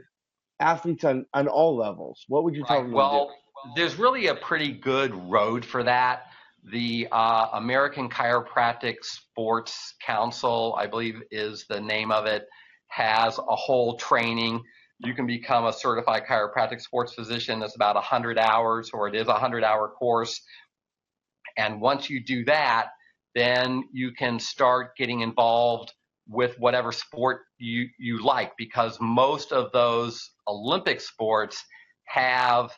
athletes 0.60 1.04
on 1.04 1.26
on 1.34 1.48
all 1.48 1.76
levels? 1.76 2.24
What 2.30 2.46
would 2.46 2.56
you 2.56 2.64
tell 2.64 2.78
right. 2.78 2.84
them? 2.84 2.94
Well, 2.94 3.34
there's 3.76 3.98
really 3.98 4.28
a 4.28 4.36
pretty 4.36 4.72
good 4.72 5.14
road 5.30 5.66
for 5.66 5.84
that 5.84 6.28
the 6.72 7.08
uh, 7.12 7.50
American 7.54 8.10
Chiropractic 8.10 9.04
Sports 9.04 9.96
Council, 10.06 10.76
I 10.78 10.88
believe 10.88 11.22
is 11.32 11.66
the 11.68 11.80
name 11.80 12.12
of 12.12 12.26
it, 12.26 12.48
has 12.88 13.38
a 13.38 13.56
whole 13.56 13.98
training. 13.98 14.64
you 15.00 15.14
can 15.14 15.28
become 15.28 15.66
a 15.66 15.74
certified 15.74 16.24
chiropractic 16.26 16.80
sports 16.80 17.14
physician. 17.14 17.60
That's 17.60 17.76
about 17.76 17.96
100 17.96 18.38
hours, 18.38 18.92
or 18.94 19.08
it 19.10 19.16
is 19.16 19.28
a 19.28 19.32
100 19.32 19.64
hour 19.64 19.90
course. 19.90 20.40
And 21.58 21.82
once 21.82 22.10
you 22.10 22.24
do 22.24 22.46
that, 22.46 22.90
then 23.36 23.84
you 23.92 24.12
can 24.14 24.40
start 24.40 24.96
getting 24.96 25.20
involved 25.22 25.92
with 26.30 26.58
whatever 26.58 26.94
sport 26.94 27.42
you, 27.58 27.88
you 28.00 28.24
like 28.24 28.54
because 28.58 28.98
most 29.02 29.52
of 29.52 29.72
those 29.74 30.32
Olympic 30.48 31.02
sports 31.02 31.62
have 32.06 32.72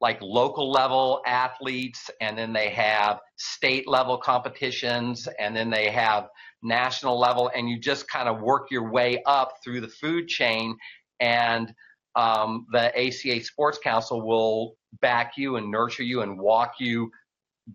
like 0.00 0.18
local 0.22 0.70
level 0.70 1.20
athletes 1.26 2.08
and 2.20 2.38
then 2.38 2.52
they 2.52 2.70
have 2.70 3.18
state 3.36 3.88
level 3.88 4.16
competitions 4.16 5.28
and 5.38 5.56
then 5.56 5.70
they 5.70 5.90
have 5.90 6.28
national 6.62 7.18
level 7.18 7.50
and 7.54 7.68
you 7.68 7.78
just 7.78 8.08
kind 8.08 8.28
of 8.28 8.40
work 8.40 8.70
your 8.70 8.90
way 8.90 9.22
up 9.26 9.54
through 9.64 9.80
the 9.80 9.88
food 9.88 10.28
chain 10.28 10.76
and 11.20 11.72
um, 12.16 12.66
the 12.72 12.96
ACA 12.98 13.42
Sports 13.44 13.78
Council 13.78 14.26
will 14.26 14.76
back 15.00 15.32
you 15.36 15.56
and 15.56 15.70
nurture 15.70 16.02
you 16.02 16.22
and 16.22 16.38
walk 16.38 16.74
you 16.80 17.10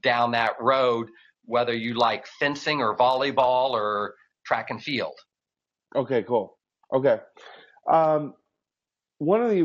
down 0.02 0.32
that 0.32 0.54
road, 0.60 1.08
whether 1.46 1.74
you 1.74 1.94
like 1.94 2.26
fencing 2.40 2.82
or 2.82 2.98
volleyball 2.98 3.70
or 3.72 4.16
track 4.46 4.70
and 4.70 4.82
field. 4.82 5.16
Okay, 5.96 6.24
cool. 6.24 6.58
Okay. 6.94 7.20
Um, 7.90 8.34
one 9.24 9.42
of 9.42 9.50
the 9.50 9.64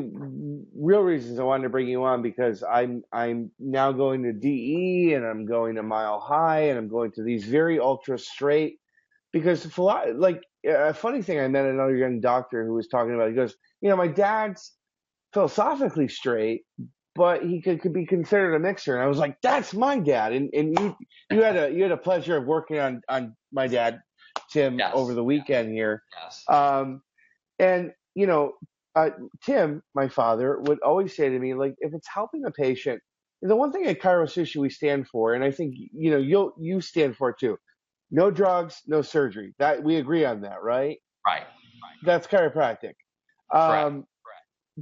real 0.75 1.01
reasons 1.01 1.39
I 1.39 1.43
wanted 1.43 1.65
to 1.65 1.69
bring 1.69 1.89
you 1.89 2.05
on 2.05 2.23
because 2.23 2.63
I'm 2.63 3.03
I'm 3.13 3.51
now 3.59 3.93
going 3.93 4.23
to 4.23 4.33
DE 4.33 5.15
and 5.15 5.27
I'm 5.27 5.47
going 5.47 5.75
to 5.75 5.83
Mile 5.83 6.21
High 6.21 6.69
and 6.69 6.79
I'm 6.79 6.89
going 6.89 7.13
to 7.13 7.23
these 7.23 7.45
very 7.45 7.81
ultra 7.81 8.19
straight 8.19 8.79
because 9.33 9.77
like 9.77 10.43
a 10.65 10.95
funny 10.95 11.23
thing 11.23 11.41
I 11.41 11.49
met 11.49 11.67
another 11.67 11.97
young 11.97 12.21
doctor 12.21 12.65
who 12.65 12.75
was 12.75 12.89
talking 12.89 13.15
about 13.15 13.29
he 13.29 13.35
goes 13.35 13.57
you 13.81 13.89
know 13.89 13.97
my 13.97 14.07
dad's 14.07 14.73
philosophically 15.33 16.09
straight 16.09 16.63
but 17.15 17.43
he 17.43 17.61
could, 17.61 17.81
could 17.81 17.93
be 17.93 18.07
considered 18.07 18.55
a 18.55 18.59
mixer 18.59 18.95
and 18.95 19.03
I 19.03 19.07
was 19.07 19.19
like 19.19 19.37
that's 19.43 19.75
my 19.75 19.99
dad 19.99 20.33
and 20.33 20.51
and 20.55 20.79
you 20.79 20.97
you 21.31 21.43
had 21.43 21.57
a 21.57 21.71
you 21.73 21.83
had 21.83 21.93
a 21.93 21.97
pleasure 21.97 22.37
of 22.37 22.45
working 22.45 22.79
on 22.79 23.03
on 23.09 23.37
my 23.53 23.67
dad 23.67 24.01
Tim 24.51 24.79
yes. 24.79 24.93
over 24.95 25.15
the 25.15 25.25
weekend 25.25 25.73
here 25.73 26.03
yes. 26.23 26.45
um 26.49 27.03
and 27.59 27.93
you 28.15 28.27
know 28.27 28.53
uh, 28.95 29.11
Tim, 29.45 29.83
my 29.95 30.09
father, 30.09 30.61
would 30.61 30.81
always 30.81 31.15
say 31.15 31.29
to 31.29 31.39
me, 31.39 31.55
like, 31.55 31.75
if 31.79 31.95
it's 31.95 32.09
helping 32.09 32.45
a 32.45 32.51
patient, 32.51 33.01
the 33.43 33.57
one 33.57 33.73
thing 33.73 33.87
at 33.87 34.01
Chiro 34.01 34.25
Sushi 34.25 34.57
we 34.57 34.71
stand 34.71 35.07
for, 35.09 35.35
and 35.35 35.45
I 35.45 35.51
think 35.51 35.75
you 35.77 36.11
know 36.11 36.17
you'll 36.19 36.53
you 36.59 36.81
stand 36.81 37.17
for 37.17 37.31
it 37.31 37.37
too, 37.39 37.57
no 38.11 38.31
drugs, 38.31 38.83
no 38.87 39.03
surgery. 39.03 39.55
That 39.59 39.83
we 39.83 39.97
agree 39.97 40.25
on 40.25 40.41
that, 40.41 40.63
right? 40.63 40.99
Right. 41.27 41.43
right. 41.43 41.47
That's 42.05 42.27
chiropractic. 42.27 42.95
Um, 43.53 44.05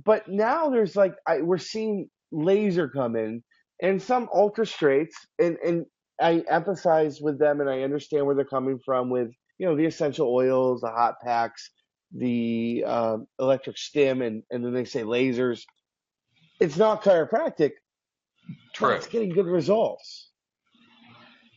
But 0.05 0.29
now 0.29 0.71
there's 0.71 0.97
like 0.97 1.15
I, 1.27 1.43
we're 1.43 1.59
seeing 1.59 2.09
laser 2.33 2.89
come 2.89 3.17
in, 3.17 3.43
and 3.83 4.01
some 4.01 4.29
ultra 4.35 4.67
straights, 4.67 5.17
and 5.39 5.57
and 5.65 5.85
I 6.21 6.43
emphasize 6.49 7.21
with 7.21 7.39
them, 7.39 7.61
and 7.61 7.69
I 7.69 7.83
understand 7.83 8.25
where 8.25 8.35
they're 8.35 8.45
coming 8.45 8.79
from 8.85 9.11
with 9.11 9.29
you 9.59 9.67
know 9.67 9.77
the 9.77 9.85
essential 9.85 10.33
oils, 10.33 10.81
the 10.81 10.91
hot 10.91 11.17
packs, 11.23 11.71
the 12.13 12.85
uh, 12.87 13.19
electric 13.39 13.79
stim 13.79 14.23
and, 14.23 14.43
and 14.51 14.65
then 14.65 14.73
they 14.73 14.85
say 14.85 15.03
lasers. 15.03 15.65
It's 16.61 16.77
not 16.77 17.03
chiropractic, 17.03 17.73
True. 18.73 18.89
but 18.89 18.97
it's 18.97 19.07
getting 19.07 19.31
good 19.31 19.47
results. 19.47 20.31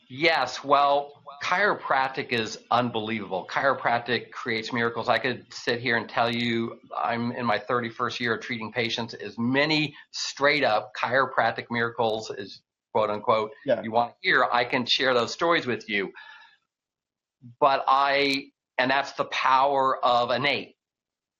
Yes, 0.10 0.63
well, 0.63 1.22
chiropractic 1.44 2.32
is 2.32 2.60
unbelievable. 2.72 3.48
Chiropractic 3.50 4.32
creates 4.32 4.74
miracles. 4.74 5.08
I 5.08 5.20
could 5.20 5.46
sit 5.53 5.79
here 5.79 5.98
and 5.98 6.10
tell 6.10 6.34
you 6.34 6.79
I'm 6.98 7.32
in 7.34 7.46
my 7.46 7.60
31st 7.60 8.20
year 8.20 8.34
of 8.36 8.41
treating 8.41 8.72
patients 8.72 9.13
as 9.13 9.38
many 9.38 9.96
straight 10.12 10.63
up 10.63 10.91
chiropractic 11.00 11.65
miracles 11.70 12.32
as 12.32 12.62
quote 12.91 13.12
unquote 13.12 13.51
yeah. 13.65 13.82
you 13.84 13.91
want 13.91 14.12
to 14.12 14.15
hear. 14.22 14.48
I 14.51 14.65
can 14.65 14.86
share 14.86 15.13
those 15.13 15.32
stories 15.32 15.65
with 15.65 15.88
you. 15.88 16.12
But 17.60 17.86
I 17.88 18.48
and 18.80 18.90
that's 18.90 19.12
the 19.14 19.26
power 19.26 20.04
of 20.04 20.32
innate. 20.32 20.76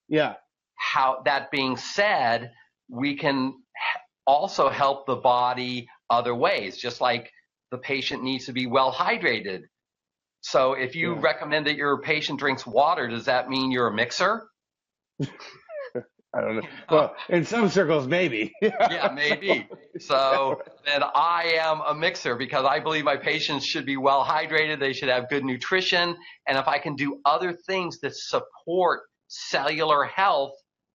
Yeah. 0.08 0.36
How 0.76 1.22
that 1.26 1.50
being 1.52 1.78
said, 1.78 2.52
we 2.90 3.16
can 3.16 3.56
also 4.28 4.70
help 4.70 5.08
the 5.08 5.16
body 5.16 5.88
other 6.10 6.36
ways, 6.36 6.78
just 6.78 7.02
like 7.02 7.32
the 7.72 7.78
patient 7.78 8.24
needs 8.24 8.46
to 8.46 8.52
be 8.52 8.68
well 8.68 8.92
hydrated. 8.92 9.62
So 10.42 10.74
if 10.74 10.96
you 10.96 11.16
yeah. 11.16 11.22
recommend 11.22 11.68
that 11.68 11.76
your 11.76 12.02
patient 12.02 12.40
drinks 12.40 12.66
water, 12.66 13.08
does 13.08 13.26
that 13.26 13.50
mean 13.50 13.72
you're 13.72 13.88
a 13.88 13.94
mixer? 13.94 14.48
I 16.34 16.42
don't 16.42 16.58
know. 16.58 16.62
Well, 16.92 17.16
in 17.30 17.46
some 17.46 17.70
circles, 17.70 18.08
maybe. 18.08 18.54
yeah, 18.62 19.12
maybe. 19.14 19.68
So 20.00 20.62
then 20.86 21.04
I 21.04 21.58
am 21.60 21.82
a 21.82 21.94
mixer 21.94 22.36
because 22.36 22.66
I 22.66 22.80
believe 22.80 23.04
my 23.04 23.18
patients 23.18 23.66
should 23.66 23.86
be 23.86 23.98
well 23.98 24.24
hydrated. 24.24 24.80
They 24.80 24.94
should 24.94 25.10
have 25.10 25.30
good 25.30 25.44
nutrition. 25.44 26.16
And 26.48 26.58
if 26.58 26.68
I 26.68 26.78
can 26.78 26.96
do 26.96 27.20
other 27.26 27.54
things 27.54 28.00
that 28.02 28.16
support 28.16 29.02
cellular 29.28 30.06
health, 30.06 30.54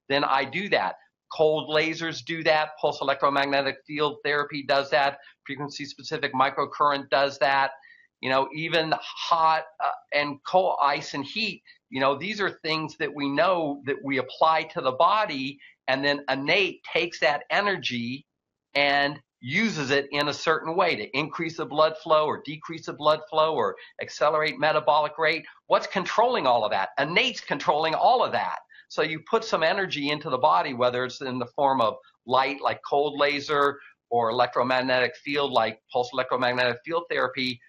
then 0.08 0.24
I 0.24 0.44
do 0.44 0.68
that. 0.70 0.96
Cold 1.32 1.68
lasers 1.68 2.24
do 2.24 2.44
that. 2.44 2.70
Pulse 2.80 3.00
electromagnetic 3.00 3.76
field 3.86 4.18
therapy 4.24 4.64
does 4.66 4.90
that. 4.90 5.18
Frequency 5.46 5.84
specific 5.84 6.32
microcurrent 6.32 7.08
does 7.10 7.38
that. 7.38 7.72
You 8.20 8.30
know, 8.30 8.48
even 8.54 8.94
hot 9.00 9.64
uh, 9.82 9.88
and 10.12 10.38
cold 10.46 10.76
ice 10.80 11.14
and 11.14 11.24
heat 11.24 11.62
you 11.94 12.00
know, 12.00 12.18
these 12.18 12.40
are 12.40 12.50
things 12.50 12.96
that 12.96 13.14
we 13.14 13.28
know 13.28 13.80
that 13.86 13.94
we 14.02 14.18
apply 14.18 14.64
to 14.64 14.80
the 14.80 14.90
body, 14.90 15.60
and 15.86 16.04
then 16.04 16.24
innate 16.28 16.82
takes 16.92 17.20
that 17.20 17.44
energy 17.50 18.26
and 18.74 19.20
uses 19.40 19.92
it 19.92 20.08
in 20.10 20.26
a 20.26 20.32
certain 20.32 20.74
way 20.74 20.96
to 20.96 21.16
increase 21.16 21.58
the 21.58 21.64
blood 21.64 21.94
flow 22.02 22.26
or 22.26 22.42
decrease 22.44 22.86
the 22.86 22.92
blood 22.92 23.20
flow 23.30 23.54
or 23.54 23.76
accelerate 24.02 24.58
metabolic 24.58 25.18
rate. 25.18 25.44
What's 25.68 25.86
controlling 25.86 26.48
all 26.48 26.64
of 26.64 26.72
that? 26.72 26.88
Innate's 26.98 27.40
controlling 27.40 27.94
all 27.94 28.24
of 28.24 28.32
that. 28.32 28.58
So 28.88 29.02
you 29.02 29.20
put 29.30 29.44
some 29.44 29.62
energy 29.62 30.10
into 30.10 30.30
the 30.30 30.38
body, 30.38 30.74
whether 30.74 31.04
it's 31.04 31.20
in 31.20 31.38
the 31.38 31.46
form 31.54 31.80
of 31.80 31.94
light 32.26 32.60
like 32.60 32.80
cold 32.90 33.20
laser 33.20 33.78
or 34.10 34.30
electromagnetic 34.30 35.14
field 35.14 35.52
like 35.52 35.78
pulse 35.92 36.10
electromagnetic 36.12 36.78
field 36.84 37.04
therapy, 37.08 37.60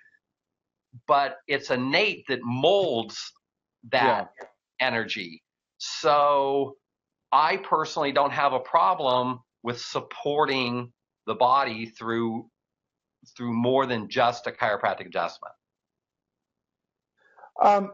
but 1.07 1.37
it's 1.47 1.69
innate 1.69 2.25
that 2.27 2.39
molds 2.41 3.31
that 3.91 4.31
yeah. 4.39 4.47
energy. 4.87 5.43
So 5.77 6.77
I 7.31 7.57
personally 7.57 8.11
don't 8.11 8.31
have 8.31 8.53
a 8.53 8.59
problem 8.59 9.39
with 9.63 9.79
supporting 9.79 10.91
the 11.27 11.35
body 11.35 11.87
through 11.87 12.49
through 13.35 13.53
more 13.53 13.85
than 13.85 14.07
just 14.07 14.45
a 14.47 14.51
chiropractic 14.51 15.07
adjustment. 15.07 15.53
Um, 17.61 17.91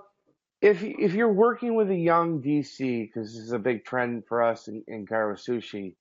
if 0.61 0.83
if 0.83 1.13
you're 1.13 1.31
working 1.31 1.75
with 1.75 1.89
a 1.89 1.95
young 1.95 2.41
DC, 2.41 3.07
because 3.07 3.33
this 3.33 3.43
is 3.43 3.51
a 3.51 3.59
big 3.59 3.85
trend 3.85 4.23
for 4.27 4.43
us 4.43 4.67
in, 4.67 4.83
in 4.87 5.05
Chiro 5.05 5.33
Sushi, 5.33 5.95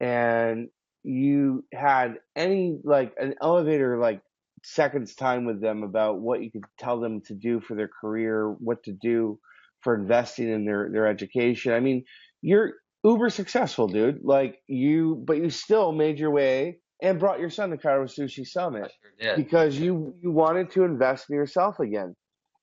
and 0.00 0.68
you 1.02 1.64
had 1.72 2.18
any 2.34 2.78
like 2.82 3.14
an 3.18 3.34
elevator 3.40 3.98
like 3.98 4.20
seconds 4.66 5.14
time 5.14 5.44
with 5.44 5.60
them 5.60 5.82
about 5.84 6.20
what 6.20 6.42
you 6.42 6.50
could 6.50 6.64
tell 6.78 6.98
them 6.98 7.20
to 7.22 7.34
do 7.34 7.60
for 7.60 7.74
their 7.74 7.88
career, 7.88 8.50
what 8.58 8.82
to 8.82 8.92
do 8.92 9.38
for 9.80 9.94
investing 9.94 10.50
in 10.50 10.64
their 10.64 10.90
their 10.92 11.06
education. 11.06 11.72
I 11.72 11.80
mean, 11.80 12.04
you're 12.42 12.74
uber 13.04 13.30
successful, 13.30 13.86
dude. 13.86 14.20
Like 14.24 14.58
you, 14.66 15.22
but 15.24 15.36
you 15.36 15.50
still 15.50 15.92
made 15.92 16.18
your 16.18 16.32
way 16.32 16.78
and 17.00 17.20
brought 17.20 17.38
your 17.38 17.50
son 17.50 17.70
to 17.70 17.76
Chiro 17.76 18.04
Sushi 18.04 18.46
Summit 18.46 18.90
sure 19.20 19.36
because 19.36 19.78
you 19.78 20.14
you 20.20 20.32
wanted 20.32 20.70
to 20.72 20.84
invest 20.84 21.26
in 21.30 21.36
yourself 21.36 21.78
again. 21.78 22.16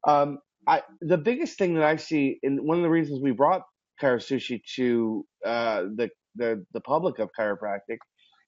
Um, 0.05 0.39
I 0.67 0.81
the 1.01 1.17
biggest 1.17 1.57
thing 1.57 1.75
that 1.75 1.83
I 1.83 1.95
see, 1.95 2.39
and 2.43 2.59
one 2.61 2.77
of 2.77 2.83
the 2.83 2.89
reasons 2.89 3.21
we 3.23 3.31
brought 3.31 3.61
Chiro 4.01 4.17
Sushi 4.17 4.61
to 4.75 5.25
uh, 5.45 5.83
the 5.95 6.09
the 6.35 6.65
the 6.73 6.81
public 6.81 7.19
of 7.19 7.29
chiropractic 7.39 7.97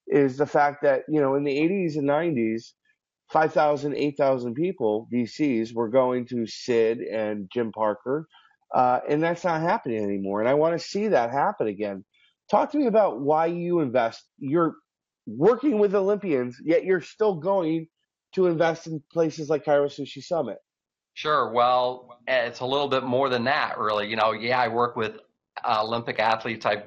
is 0.07 0.37
the 0.37 0.45
fact 0.45 0.83
that 0.83 1.03
you 1.07 1.21
know 1.21 1.35
in 1.35 1.45
the 1.45 1.57
80s 1.57 1.95
and 1.95 2.07
90s 2.07 2.73
5,000, 3.31 3.95
8,000 3.95 4.53
people, 4.53 5.07
DCs, 5.13 5.73
were 5.73 5.89
going 5.89 6.25
to 6.27 6.45
Sid 6.45 6.99
and 6.99 7.49
Jim 7.53 7.71
Parker. 7.71 8.27
Uh, 8.73 8.99
and 9.07 9.23
that's 9.23 9.43
not 9.43 9.61
happening 9.61 10.03
anymore. 10.03 10.41
And 10.41 10.49
I 10.49 10.53
want 10.53 10.79
to 10.79 10.85
see 10.85 11.07
that 11.09 11.31
happen 11.31 11.67
again. 11.67 12.03
Talk 12.51 12.71
to 12.71 12.77
me 12.77 12.87
about 12.87 13.21
why 13.21 13.47
you 13.47 13.79
invest. 13.79 14.23
You're 14.37 14.75
working 15.25 15.79
with 15.79 15.95
Olympians, 15.95 16.57
yet 16.63 16.83
you're 16.85 17.01
still 17.01 17.35
going 17.35 17.87
to 18.33 18.47
invest 18.47 18.87
in 18.87 19.01
places 19.11 19.49
like 19.49 19.65
Chiro 19.65 19.87
Sushi 19.87 20.23
Summit. 20.23 20.57
Sure. 21.13 21.51
Well, 21.51 22.19
it's 22.27 22.59
a 22.59 22.65
little 22.65 22.89
bit 22.89 23.03
more 23.03 23.29
than 23.29 23.45
that, 23.45 23.79
really. 23.79 24.07
You 24.07 24.17
know, 24.17 24.33
yeah, 24.33 24.59
I 24.59 24.67
work 24.67 24.95
with 24.95 25.13
uh, 25.63 25.81
Olympic 25.83 26.19
athletes. 26.19 26.65
I've 26.65 26.83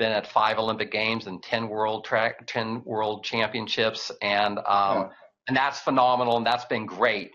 been 0.00 0.10
at 0.20 0.26
five 0.26 0.58
Olympic 0.58 0.90
Games 0.90 1.28
and 1.28 1.40
ten 1.42 1.68
World 1.68 2.04
Track, 2.04 2.32
ten 2.46 2.82
World 2.84 3.22
Championships, 3.22 4.10
and 4.22 4.58
um, 4.58 4.64
yeah. 4.66 5.08
and 5.46 5.56
that's 5.56 5.80
phenomenal, 5.88 6.36
and 6.38 6.46
that's 6.50 6.68
been 6.74 6.86
great. 6.86 7.30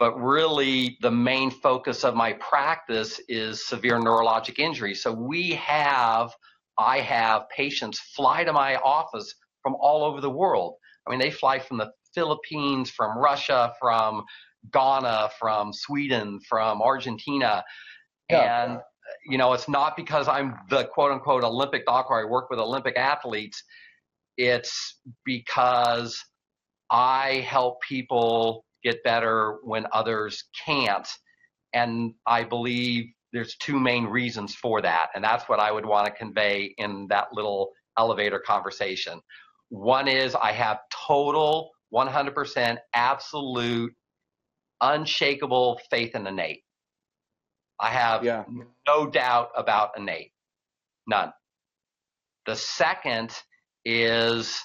but 0.00 0.18
really 0.18 0.96
the 1.02 1.10
main 1.10 1.50
focus 1.50 2.04
of 2.04 2.14
my 2.14 2.32
practice 2.32 3.20
is 3.28 3.68
severe 3.68 4.00
neurologic 4.00 4.58
injury. 4.58 4.94
So 4.94 5.12
we 5.12 5.50
have, 5.52 6.32
I 6.78 7.00
have 7.00 7.42
patients 7.54 8.00
fly 8.16 8.42
to 8.42 8.52
my 8.52 8.76
office 8.76 9.32
from 9.62 9.76
all 9.78 10.02
over 10.02 10.22
the 10.22 10.30
world. 10.30 10.76
I 11.06 11.10
mean, 11.10 11.20
they 11.20 11.30
fly 11.30 11.58
from 11.58 11.76
the 11.76 11.92
Philippines, 12.14 12.90
from 12.90 13.16
Russia, 13.18 13.74
from 13.78 14.24
Ghana, 14.72 15.30
from 15.38 15.70
Sweden, 15.72 16.40
from 16.48 16.80
Argentina. 16.80 17.62
Yeah. 18.30 18.64
And, 18.64 18.80
you 19.26 19.38
know, 19.38 19.52
it's 19.52 19.68
not 19.68 19.96
because 19.96 20.28
I'm 20.28 20.54
the 20.68 20.84
quote 20.84 21.12
unquote 21.12 21.44
Olympic 21.44 21.86
doctor. 21.86 22.14
I 22.14 22.24
work 22.24 22.50
with 22.50 22.58
Olympic 22.58 22.96
athletes. 22.96 23.62
It's 24.36 24.98
because 25.24 26.22
I 26.90 27.44
help 27.48 27.80
people 27.82 28.64
get 28.82 29.02
better 29.04 29.58
when 29.62 29.86
others 29.92 30.44
can't. 30.64 31.08
And 31.74 32.14
I 32.26 32.44
believe 32.44 33.06
there's 33.32 33.56
two 33.56 33.78
main 33.78 34.04
reasons 34.04 34.54
for 34.54 34.80
that. 34.82 35.08
And 35.14 35.22
that's 35.22 35.48
what 35.48 35.60
I 35.60 35.70
would 35.70 35.86
want 35.86 36.06
to 36.06 36.12
convey 36.12 36.74
in 36.78 37.06
that 37.10 37.28
little 37.32 37.70
elevator 37.98 38.42
conversation. 38.44 39.20
One 39.68 40.08
is 40.08 40.34
I 40.34 40.52
have 40.52 40.78
total 41.06 41.70
100% 41.94 42.78
absolute 42.94 43.94
unshakable 44.80 45.80
faith 45.90 46.14
in 46.14 46.24
the 46.24 46.30
innate. 46.30 46.62
I 47.80 47.88
have 47.90 48.24
yeah. 48.24 48.44
no 48.86 49.06
doubt 49.06 49.50
about 49.56 49.92
innate. 49.96 50.32
None. 51.06 51.32
The 52.46 52.56
second 52.56 53.32
is 53.84 54.60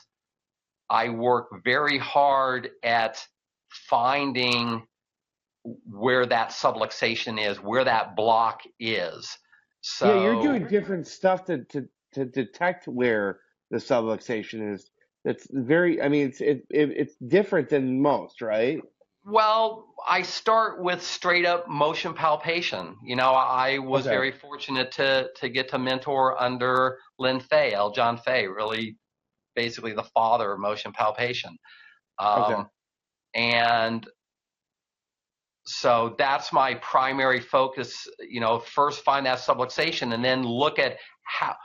I 0.90 1.10
work 1.10 1.48
very 1.64 1.98
hard 1.98 2.70
at 2.84 3.26
finding 3.70 4.84
where 5.90 6.26
that 6.26 6.50
subluxation 6.50 7.44
is, 7.44 7.58
where 7.58 7.84
that 7.84 8.16
block 8.16 8.62
is. 8.80 9.38
So 9.82 10.14
yeah, 10.14 10.22
you're 10.24 10.42
doing 10.42 10.68
different 10.68 11.08
stuff 11.08 11.46
to 11.46 11.64
to, 11.66 11.88
to 12.14 12.26
detect 12.26 12.88
where 12.88 13.40
the 13.72 13.78
subluxation 13.78 14.74
is. 14.74 14.90
It's 15.24 15.48
very. 15.52 16.02
I 16.02 16.10
mean, 16.10 16.28
it's 16.28 16.42
it, 16.42 16.66
it 16.70 16.92
it's 16.96 17.16
different 17.28 17.70
than 17.70 18.02
most, 18.02 18.42
right? 18.42 18.80
Well, 19.26 19.88
I 20.08 20.22
start 20.22 20.82
with 20.84 21.04
straight 21.04 21.46
up 21.46 21.68
motion 21.68 22.14
palpation. 22.14 22.96
You 23.04 23.16
know, 23.16 23.32
I 23.32 23.80
was 23.80 24.06
okay. 24.06 24.16
very 24.16 24.32
fortunate 24.32 24.92
to 24.94 25.30
to 25.38 25.50
get 25.50 25.70
to 25.70 25.80
mentor 25.80 26.40
under 26.42 27.00
Lynn 27.18 27.40
Faye, 27.40 27.74
L. 27.74 27.92
John 27.92 28.18
Faye, 28.18 28.46
really 28.46 28.98
basically 29.56 29.94
the 29.94 30.04
father 30.04 30.54
of 30.54 30.60
motion 30.60 30.92
palpation. 30.92 31.58
Um, 32.20 32.44
okay. 32.44 32.64
And 33.34 34.08
so 35.66 36.16
that's 36.20 36.54
my 36.54 36.76
primary 36.76 37.40
focus. 37.40 38.08
You 38.20 38.42
know, 38.42 38.60
first 38.60 39.04
find 39.04 39.26
that 39.26 39.40
subluxation 39.40 40.14
and 40.14 40.24
then 40.24 40.44
look 40.44 40.78
at 40.78 40.98
how 41.24 41.56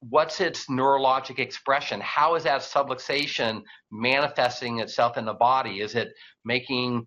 what's 0.00 0.40
its 0.40 0.66
neurologic 0.66 1.38
expression? 1.38 2.00
How 2.00 2.34
is 2.34 2.44
that 2.44 2.60
subluxation 2.60 3.62
manifesting 3.90 4.80
itself 4.80 5.16
in 5.16 5.24
the 5.24 5.34
body? 5.34 5.80
Is 5.80 5.94
it 5.94 6.12
making 6.44 7.04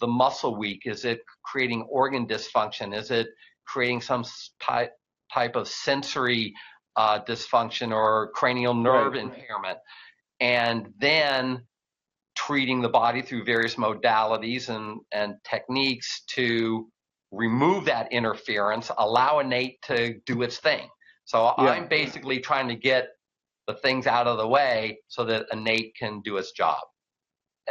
the 0.00 0.06
muscle 0.06 0.56
weak? 0.56 0.82
Is 0.86 1.04
it 1.04 1.20
creating 1.44 1.82
organ 1.82 2.26
dysfunction? 2.26 2.96
Is 2.96 3.10
it 3.10 3.28
creating 3.66 4.00
some 4.00 4.24
type 4.60 4.92
type 5.32 5.54
of 5.54 5.68
sensory 5.68 6.52
uh, 6.96 7.20
dysfunction 7.24 7.92
or 7.92 8.30
cranial 8.34 8.74
nerve 8.74 9.12
right. 9.12 9.22
impairment? 9.22 9.78
And 10.40 10.92
then 10.98 11.62
treating 12.36 12.80
the 12.80 12.88
body 12.88 13.20
through 13.20 13.44
various 13.44 13.74
modalities 13.74 14.70
and, 14.70 15.00
and 15.12 15.34
techniques 15.44 16.22
to 16.28 16.88
remove 17.30 17.84
that 17.84 18.10
interference, 18.12 18.90
allow 18.98 19.40
innate 19.40 19.80
to 19.82 20.14
do 20.26 20.42
its 20.42 20.58
thing. 20.58 20.88
So 21.30 21.54
yeah. 21.58 21.66
I'm 21.66 21.86
basically 21.86 22.40
trying 22.40 22.66
to 22.66 22.74
get 22.74 23.10
the 23.68 23.74
things 23.74 24.08
out 24.08 24.26
of 24.26 24.36
the 24.36 24.48
way 24.48 24.98
so 25.06 25.24
that 25.26 25.46
innate 25.52 25.94
can 25.94 26.22
do 26.22 26.38
its 26.38 26.50
job. 26.50 26.80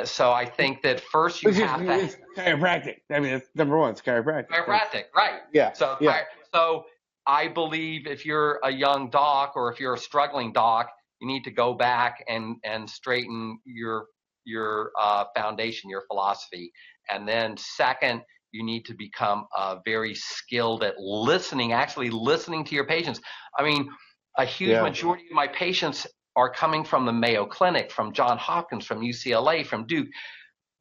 So 0.05 0.31
I 0.31 0.45
think 0.45 0.81
that 0.83 1.01
first 1.01 1.43
you 1.43 1.51
have 1.51 1.81
to 1.81 1.91
it's 1.91 2.15
chiropractic. 2.37 2.99
I 3.11 3.19
mean, 3.19 3.33
it's 3.33 3.49
number 3.55 3.77
one. 3.77 3.91
It's 3.91 4.01
chiropractic. 4.01 4.47
Chiropractic, 4.47 5.05
right? 5.13 5.41
Yeah. 5.51 5.73
So 5.73 5.97
yeah. 5.99 6.21
so 6.53 6.85
I 7.27 7.49
believe 7.49 8.07
if 8.07 8.25
you're 8.25 8.61
a 8.63 8.71
young 8.71 9.09
doc 9.09 9.53
or 9.57 9.69
if 9.69 9.77
you're 9.77 9.95
a 9.95 9.99
struggling 9.99 10.53
doc, 10.53 10.89
you 11.19 11.27
need 11.27 11.43
to 11.43 11.51
go 11.51 11.73
back 11.73 12.23
and 12.29 12.55
and 12.63 12.89
straighten 12.89 13.59
your 13.65 14.05
your 14.45 14.91
uh, 14.97 15.25
foundation, 15.35 15.89
your 15.89 16.03
philosophy, 16.07 16.71
and 17.09 17.27
then 17.27 17.57
second, 17.57 18.21
you 18.51 18.63
need 18.63 18.85
to 18.85 18.93
become 18.93 19.45
uh, 19.55 19.77
very 19.85 20.15
skilled 20.15 20.83
at 20.83 20.99
listening, 20.99 21.73
actually 21.73 22.09
listening 22.09 22.63
to 22.65 22.75
your 22.75 22.85
patients. 22.85 23.19
I 23.57 23.63
mean, 23.63 23.89
a 24.37 24.45
huge 24.45 24.71
yeah. 24.71 24.81
majority 24.81 25.25
of 25.29 25.35
my 25.35 25.47
patients 25.47 26.07
are 26.35 26.49
coming 26.49 26.83
from 26.83 27.05
the 27.05 27.13
Mayo 27.13 27.45
Clinic, 27.45 27.91
from 27.91 28.13
John 28.13 28.37
Hopkins, 28.37 28.85
from 28.85 29.01
UCLA, 29.01 29.65
from 29.65 29.85
Duke. 29.85 30.07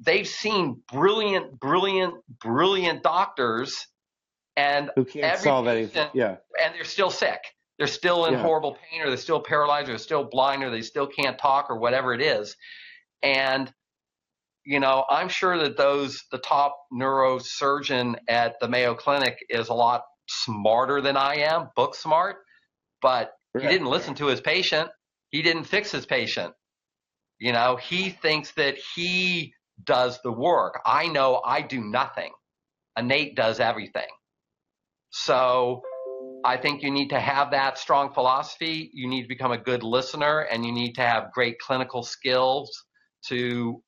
They've 0.00 0.28
seen 0.28 0.82
brilliant, 0.92 1.58
brilliant, 1.58 2.14
brilliant 2.40 3.02
doctors, 3.02 3.86
and 4.56 4.90
who 4.94 5.04
can't 5.04 5.38
solve 5.38 5.66
anything. 5.66 6.08
Yeah, 6.14 6.36
and 6.62 6.74
they're 6.74 6.84
still 6.84 7.10
sick. 7.10 7.40
They're 7.78 7.86
still 7.86 8.26
in 8.26 8.34
yeah. 8.34 8.42
horrible 8.42 8.76
pain, 8.90 9.02
or 9.02 9.08
they're 9.08 9.16
still 9.16 9.40
paralyzed, 9.40 9.88
or 9.88 9.92
they're 9.92 9.98
still 9.98 10.24
blind, 10.24 10.62
or 10.62 10.70
they 10.70 10.82
still 10.82 11.06
can't 11.06 11.38
talk, 11.38 11.70
or 11.70 11.78
whatever 11.78 12.14
it 12.14 12.20
is. 12.20 12.56
And 13.22 13.72
you 14.68 14.80
know, 14.80 15.06
I'm 15.08 15.30
sure 15.30 15.56
that 15.56 15.78
those 15.78 16.24
the 16.30 16.36
top 16.36 16.78
neurosurgeon 16.92 18.16
at 18.28 18.56
the 18.60 18.68
Mayo 18.68 18.94
Clinic 18.94 19.38
is 19.48 19.70
a 19.70 19.74
lot 19.74 20.02
smarter 20.28 21.00
than 21.00 21.16
I 21.16 21.36
am, 21.36 21.70
book 21.74 21.94
smart, 21.94 22.36
but 23.00 23.32
he 23.58 23.66
didn't 23.66 23.86
listen 23.86 24.14
to 24.16 24.26
his 24.26 24.42
patient. 24.42 24.90
He 25.30 25.40
didn't 25.40 25.64
fix 25.64 25.90
his 25.90 26.04
patient. 26.04 26.52
You 27.38 27.52
know, 27.52 27.76
he 27.76 28.10
thinks 28.10 28.52
that 28.56 28.76
he 28.94 29.54
does 29.84 30.20
the 30.22 30.32
work. 30.32 30.82
I 30.84 31.06
know 31.08 31.40
I 31.46 31.62
do 31.62 31.80
nothing. 31.80 32.32
Innate 32.98 33.36
does 33.36 33.60
everything. 33.60 34.08
So 35.08 35.80
I 36.44 36.58
think 36.58 36.82
you 36.82 36.90
need 36.90 37.08
to 37.08 37.20
have 37.20 37.52
that 37.52 37.78
strong 37.78 38.12
philosophy. 38.12 38.90
You 38.92 39.08
need 39.08 39.22
to 39.22 39.28
become 39.28 39.52
a 39.52 39.58
good 39.58 39.82
listener 39.82 40.40
and 40.40 40.66
you 40.66 40.72
need 40.72 40.92
to 40.96 41.00
have 41.00 41.32
great 41.32 41.58
clinical 41.58 42.02
skills 42.02 42.70
to 43.28 43.82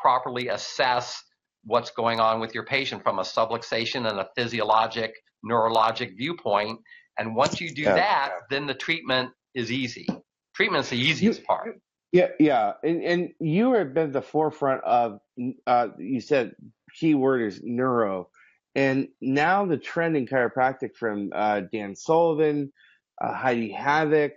properly 0.00 0.48
assess 0.48 1.22
what's 1.64 1.90
going 1.90 2.20
on 2.20 2.40
with 2.40 2.54
your 2.54 2.64
patient 2.64 3.02
from 3.02 3.18
a 3.18 3.22
subluxation 3.22 4.08
and 4.08 4.20
a 4.20 4.28
physiologic, 4.36 5.14
neurologic 5.44 6.16
viewpoint. 6.16 6.80
And 7.18 7.34
once 7.34 7.60
you 7.60 7.74
do 7.74 7.82
yeah. 7.82 7.94
that, 7.94 8.32
then 8.50 8.66
the 8.66 8.74
treatment 8.74 9.30
is 9.54 9.72
easy. 9.72 10.06
Treatment's 10.54 10.90
the 10.90 10.98
easiest 10.98 11.40
you, 11.40 11.46
part. 11.46 11.80
Yeah, 12.12 12.28
yeah, 12.38 12.74
and 12.82 13.02
and 13.02 13.30
you 13.40 13.74
have 13.74 13.92
been 13.92 14.08
at 14.08 14.12
the 14.12 14.22
forefront 14.22 14.82
of. 14.84 15.18
Uh, 15.66 15.88
you 15.98 16.20
said 16.20 16.52
key 16.98 17.14
word 17.14 17.42
is 17.42 17.60
neuro, 17.62 18.30
and 18.74 19.08
now 19.20 19.66
the 19.66 19.76
trend 19.76 20.16
in 20.16 20.26
chiropractic 20.26 20.94
from 20.94 21.30
uh, 21.34 21.60
Dan 21.72 21.94
Sullivan, 21.94 22.72
uh, 23.20 23.34
Heidi 23.34 23.70
Haavik, 23.70 24.32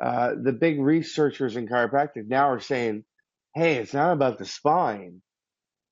uh, 0.00 0.34
the 0.40 0.52
big 0.52 0.80
researchers 0.80 1.56
in 1.56 1.66
chiropractic 1.66 2.28
now 2.28 2.50
are 2.50 2.60
saying 2.60 3.04
hey, 3.54 3.76
it's 3.76 3.94
not 3.94 4.12
about 4.12 4.38
the 4.38 4.46
spine. 4.46 5.22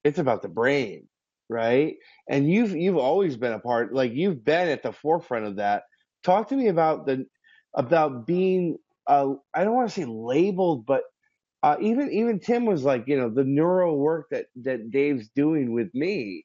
It's 0.05 0.19
about 0.19 0.43
the 0.43 0.49
brain, 0.49 1.09
right? 1.49 1.97
And 2.29 2.51
you've 2.51 2.73
you've 2.77 2.97
always 2.97 3.37
been 3.37 3.53
a 3.53 3.61
part 3.61 3.95
like 3.95 4.13
you've 4.15 4.45
been 4.45 4.69
at 4.69 4.83
the 4.83 4.93
forefront 4.93 5.47
of 5.47 5.57
that. 5.57 5.85
Talk 6.25 6.49
to 6.49 6.57
me 6.57 6.69
about 6.69 7.07
the 7.07 7.27
about 7.75 8.27
being 8.27 8.79
uh 9.07 9.35
I 9.55 9.65
don't 9.65 9.75
want 9.75 9.89
to 9.91 9.95
say 9.95 10.07
labeled, 10.07 10.87
but 10.87 11.03
uh, 11.63 11.77
even 11.81 12.13
even 12.13 12.41
Tim 12.41 12.67
was 12.67 12.85
like, 12.85 13.05
you 13.09 13.19
know, 13.19 13.31
the 13.31 13.45
neural 13.45 13.99
work 13.99 14.29
that 14.31 14.47
that 14.65 14.91
Dave's 14.91 15.29
doing 15.35 15.73
with 15.73 15.91
me. 15.95 16.45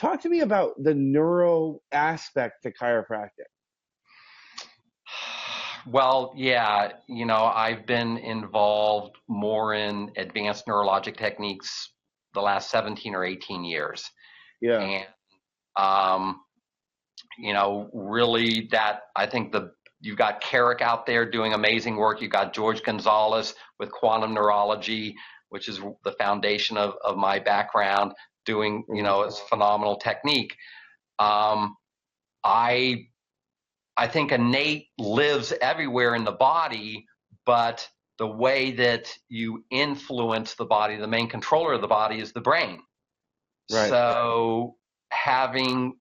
Talk 0.00 0.22
to 0.22 0.28
me 0.28 0.40
about 0.40 0.72
the 0.82 0.94
neural 0.94 1.82
aspect 1.92 2.62
to 2.64 2.72
chiropractic. 2.72 3.50
Well, 5.86 6.32
yeah, 6.36 6.92
you 7.06 7.26
know, 7.26 7.44
I've 7.44 7.86
been 7.86 8.16
involved 8.18 9.16
more 9.28 9.74
in 9.74 10.10
advanced 10.16 10.66
neurologic 10.66 11.16
techniques 11.16 11.90
the 12.32 12.40
last 12.40 12.70
17 12.70 13.14
or 13.14 13.24
18 13.24 13.64
years. 13.64 14.10
Yeah. 14.60 14.80
And, 14.80 15.06
um, 15.76 16.40
you 17.38 17.52
know, 17.52 17.90
really 17.92 18.68
that, 18.70 19.02
I 19.14 19.26
think 19.26 19.52
the, 19.52 19.72
you've 20.00 20.18
got 20.18 20.40
Carrick 20.40 20.80
out 20.80 21.06
there 21.06 21.28
doing 21.30 21.52
amazing 21.52 21.96
work. 21.96 22.20
You've 22.20 22.32
got 22.32 22.54
George 22.54 22.82
Gonzalez 22.82 23.54
with 23.78 23.90
quantum 23.90 24.34
neurology, 24.34 25.14
which 25.50 25.68
is 25.68 25.80
the 26.04 26.12
foundation 26.12 26.76
of, 26.76 26.94
of 27.04 27.16
my 27.16 27.38
background, 27.38 28.12
doing, 28.46 28.84
you 28.92 29.02
know, 29.02 29.22
it's 29.22 29.40
phenomenal 29.40 29.96
technique. 29.96 30.54
Um, 31.18 31.76
I 32.42 33.06
I 33.96 34.08
think 34.08 34.32
innate 34.32 34.88
lives 34.98 35.52
everywhere 35.60 36.14
in 36.14 36.24
the 36.24 36.32
body, 36.32 37.06
but 37.46 37.88
the 38.18 38.26
way 38.26 38.72
that 38.72 39.12
you 39.28 39.64
influence 39.70 40.54
the 40.54 40.64
body, 40.64 40.96
the 40.96 41.06
main 41.06 41.28
controller 41.28 41.72
of 41.72 41.80
the 41.80 41.88
body 41.88 42.20
is 42.20 42.32
the 42.32 42.40
brain. 42.40 42.80
Right. 43.72 43.88
So 43.88 44.76
having 45.10 45.94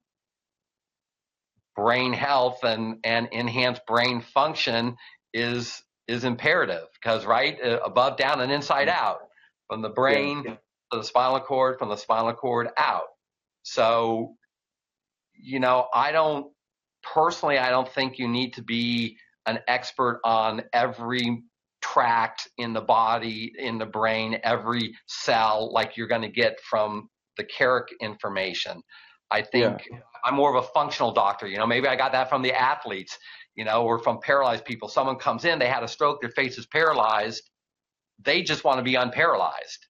brain 1.76 2.14
health 2.14 2.64
and, 2.64 2.98
and 3.04 3.28
enhanced 3.32 3.86
brain 3.88 4.22
function 4.22 4.96
is 5.34 5.82
is 6.08 6.26
imperative 6.26 6.88
because 7.02 7.26
right 7.26 7.58
uh, 7.64 7.80
above 7.84 8.18
down 8.18 8.42
and 8.42 8.52
inside 8.52 8.88
mm-hmm. 8.88 9.06
out 9.06 9.20
from 9.68 9.82
the 9.82 9.90
brain 9.90 10.44
yeah, 10.44 10.52
yeah. 10.52 10.58
to 10.92 10.98
the 10.98 11.04
spinal 11.04 11.40
cord 11.40 11.80
from 11.80 11.90
the 11.90 11.96
spinal 11.96 12.34
cord 12.34 12.68
out 12.78 13.08
so 13.64 14.36
you 15.34 15.60
know 15.60 15.88
i 15.94 16.12
don't 16.12 16.52
personally 17.04 17.58
i 17.58 17.70
don't 17.70 17.90
think 17.90 18.18
you 18.18 18.28
need 18.28 18.54
to 18.54 18.62
be 18.62 19.18
an 19.46 19.60
expert 19.68 20.22
on 20.24 20.64
every 20.74 21.44
tract 21.82 22.48
in 22.58 22.72
the 22.72 22.82
body 22.82 23.52
in 23.58 23.78
the 23.78 23.86
brain 23.86 24.38
every 24.44 24.94
cell 25.08 25.72
like 25.74 25.98
you're 25.98 26.08
going 26.08 26.22
to 26.22 26.30
get 26.30 26.58
from 26.62 27.10
the 27.38 27.44
Carrick 27.44 27.90
information 28.00 28.82
i 29.32 29.42
think 29.42 29.82
yeah. 29.92 29.98
i'm 30.24 30.36
more 30.36 30.56
of 30.56 30.64
a 30.64 30.68
functional 30.70 31.12
doctor 31.12 31.48
you 31.48 31.58
know 31.58 31.68
maybe 31.68 31.88
i 31.88 31.96
got 31.96 32.14
that 32.14 32.30
from 32.30 32.42
the 32.42 32.54
athletes 32.54 33.18
you 33.56 33.66
know, 33.66 33.84
or 33.84 34.00
from 34.00 34.20
paralyzed 34.20 34.66
people. 34.66 34.88
Someone 34.88 35.18
comes 35.18 35.46
in, 35.46 35.60
they 35.60 35.68
had 35.68 35.84
a 35.84 35.88
stroke, 35.88 36.22
their 36.22 36.32
face 36.32 36.58
is 36.58 36.66
paralyzed. 36.66 37.50
They 38.24 38.42
just 38.42 38.64
want 38.64 38.78
to 38.78 38.84
be 38.84 38.94
unparalyzed, 38.94 39.88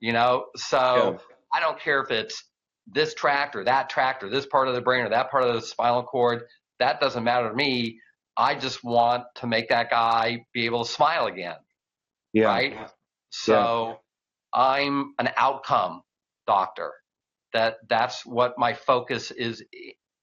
you 0.00 0.12
know? 0.12 0.46
So 0.56 0.78
yeah. 0.78 1.34
I 1.54 1.60
don't 1.60 1.78
care 1.78 2.00
if 2.00 2.10
it's 2.10 2.42
this 2.86 3.14
tract 3.14 3.56
or 3.56 3.64
that 3.64 3.88
tract 3.90 4.22
or 4.22 4.28
this 4.28 4.46
part 4.46 4.68
of 4.68 4.74
the 4.74 4.80
brain 4.80 5.04
or 5.04 5.10
that 5.10 5.30
part 5.30 5.44
of 5.44 5.54
the 5.54 5.62
spinal 5.62 6.02
cord. 6.02 6.42
That 6.78 7.00
doesn't 7.00 7.24
matter 7.24 7.48
to 7.48 7.54
me. 7.54 8.00
I 8.36 8.54
just 8.54 8.84
want 8.84 9.24
to 9.36 9.46
make 9.46 9.70
that 9.70 9.90
guy 9.90 10.44
be 10.52 10.66
able 10.66 10.84
to 10.84 10.90
smile 10.90 11.26
again. 11.26 11.56
Yeah. 12.32 12.46
Right. 12.46 12.76
So 13.30 13.98
yeah. 14.54 14.60
I'm 14.60 15.14
an 15.18 15.30
outcome 15.36 16.02
doctor. 16.46 16.92
That 17.52 17.76
that's 17.88 18.26
what 18.26 18.58
my 18.58 18.74
focus 18.74 19.30
is 19.30 19.62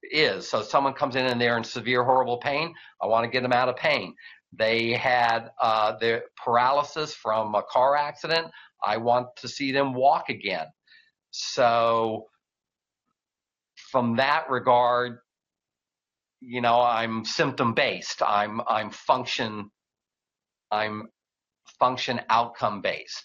is. 0.02 0.48
So 0.48 0.62
someone 0.62 0.92
comes 0.92 1.16
in 1.16 1.26
and 1.26 1.40
they're 1.40 1.56
in 1.56 1.64
severe, 1.64 2.04
horrible 2.04 2.38
pain. 2.38 2.74
I 3.02 3.06
want 3.06 3.24
to 3.24 3.30
get 3.30 3.42
them 3.42 3.52
out 3.52 3.68
of 3.68 3.76
pain. 3.76 4.14
They 4.56 4.92
had 4.92 5.50
uh, 5.60 5.96
their 5.98 6.24
paralysis 6.42 7.14
from 7.14 7.54
a 7.54 7.62
car 7.62 7.96
accident. 7.96 8.46
I 8.84 8.98
want 8.98 9.28
to 9.38 9.48
see 9.48 9.72
them 9.72 9.94
walk 9.94 10.28
again. 10.28 10.66
So 11.32 12.26
from 13.94 14.16
that 14.16 14.50
regard, 14.50 15.18
you 16.40 16.60
know, 16.60 16.80
I'm 16.80 17.24
symptom 17.24 17.74
based. 17.74 18.22
I'm 18.26 18.60
I'm 18.66 18.90
function 18.90 19.70
I'm 20.72 21.04
function 21.78 22.20
outcome 22.28 22.82
based. 22.82 23.24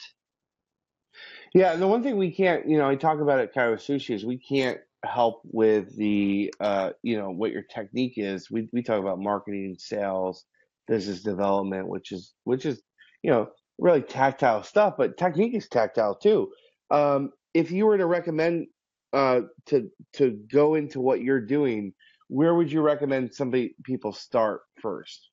Yeah, 1.56 1.76
the 1.76 1.88
one 1.88 2.04
thing 2.04 2.18
we 2.18 2.30
can't, 2.30 2.70
you 2.70 2.78
know, 2.78 2.88
I 2.88 2.96
talk 2.96 3.20
about 3.20 3.40
at 3.40 3.52
Chiro 3.52 3.78
Sushi 3.78 4.14
is 4.14 4.28
we 4.28 4.38
can't 4.38 4.78
help 5.04 5.42
with 5.44 5.98
the 5.98 6.54
uh, 6.60 6.92
you 7.02 7.18
know 7.18 7.32
what 7.32 7.50
your 7.50 7.64
technique 7.64 8.14
is. 8.18 8.52
We 8.52 8.70
we 8.72 8.84
talk 8.84 9.00
about 9.00 9.18
marketing, 9.18 9.76
sales, 9.80 10.46
business 10.88 11.24
development, 11.24 11.88
which 11.88 12.12
is 12.12 12.36
which 12.44 12.68
is 12.68 12.80
you 13.24 13.32
know 13.32 13.50
really 13.80 14.04
tactile 14.04 14.62
stuff, 14.62 14.94
but 15.00 15.18
technique 15.18 15.56
is 15.56 15.68
tactile 15.68 16.14
too. 16.14 16.52
Um, 16.92 17.32
if 17.56 17.72
you 17.72 17.88
were 17.88 17.98
to 17.98 18.06
recommend 18.06 18.68
uh, 19.14 19.42
to 19.68 19.90
to 20.14 20.32
go 20.52 20.76
into 20.76 21.00
what 21.00 21.22
you're 21.22 21.42
doing, 21.42 21.94
where 22.28 22.56
would 22.56 22.72
you 22.72 22.82
recommend 22.82 23.34
somebody 23.34 23.76
people 23.84 24.14
start 24.14 24.62
first? 24.82 25.30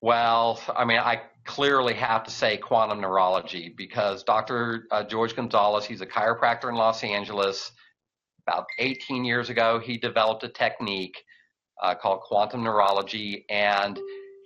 Well, 0.00 0.60
I 0.76 0.84
mean, 0.84 0.98
I 0.98 1.22
clearly 1.44 1.94
have 1.94 2.22
to 2.24 2.30
say 2.30 2.58
quantum 2.58 3.00
neurology 3.00 3.74
because 3.76 4.22
Dr. 4.22 4.86
Uh, 4.90 5.02
George 5.04 5.34
Gonzalez, 5.34 5.84
he's 5.84 6.02
a 6.02 6.06
chiropractor 6.06 6.68
in 6.68 6.74
Los 6.74 7.02
Angeles 7.02 7.72
about 8.46 8.66
18 8.78 9.24
years 9.24 9.50
ago, 9.50 9.80
he 9.80 9.96
developed 9.96 10.44
a 10.44 10.48
technique 10.48 11.22
uh, 11.82 11.94
called 11.94 12.20
quantum 12.20 12.62
neurology, 12.62 13.44
and 13.50 13.98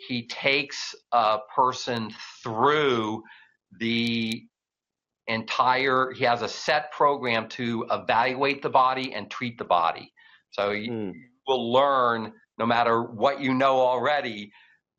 he 0.09 0.27
takes 0.27 0.95
a 1.13 1.39
person 1.55 2.11
through 2.43 3.23
the 3.79 4.43
entire, 5.33 6.13
he 6.13 6.25
has 6.25 6.43
a 6.43 6.49
set 6.49 6.93
program 6.93 7.49
to 7.49 7.87
evaluate 7.91 8.63
the 8.63 8.71
body 8.71 9.15
and 9.15 9.31
treat 9.31 9.59
the 9.59 9.65
body. 9.65 10.13
So 10.51 10.71
mm. 10.71 11.15
you 11.15 11.15
will 11.47 11.73
learn, 11.73 12.33
no 12.59 12.67
matter 12.67 13.03
what 13.03 13.41
you 13.41 13.55
know 13.55 13.81
already, 13.81 14.53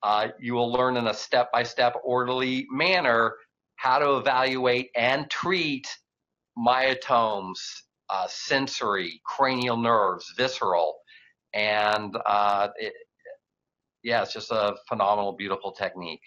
uh, 0.04 0.30
you 0.39 0.54
will 0.54 0.72
learn 0.72 0.98
in 0.98 1.08
a 1.08 1.13
step 1.13 1.52
by 1.52 1.63
step, 1.63 1.96
orderly 2.04 2.65
manner 2.72 3.36
how 3.76 4.00
to 4.00 4.17
evaluate 4.17 4.89
and 4.96 5.30
treat 5.30 5.88
myotomes, 6.58 7.60
uh, 8.10 8.28
sensory, 8.28 9.22
cranial 9.26 9.78
nerves, 9.78 10.34
visceral, 10.38 10.98
and 11.54 12.15
uh, 12.26 12.67
it, 12.78 12.94
yeah, 14.04 14.22
it's 14.22 14.34
just 14.34 14.52
a 14.52 14.76
phenomenal, 14.88 15.34
beautiful 15.34 15.72
technique. 15.72 16.22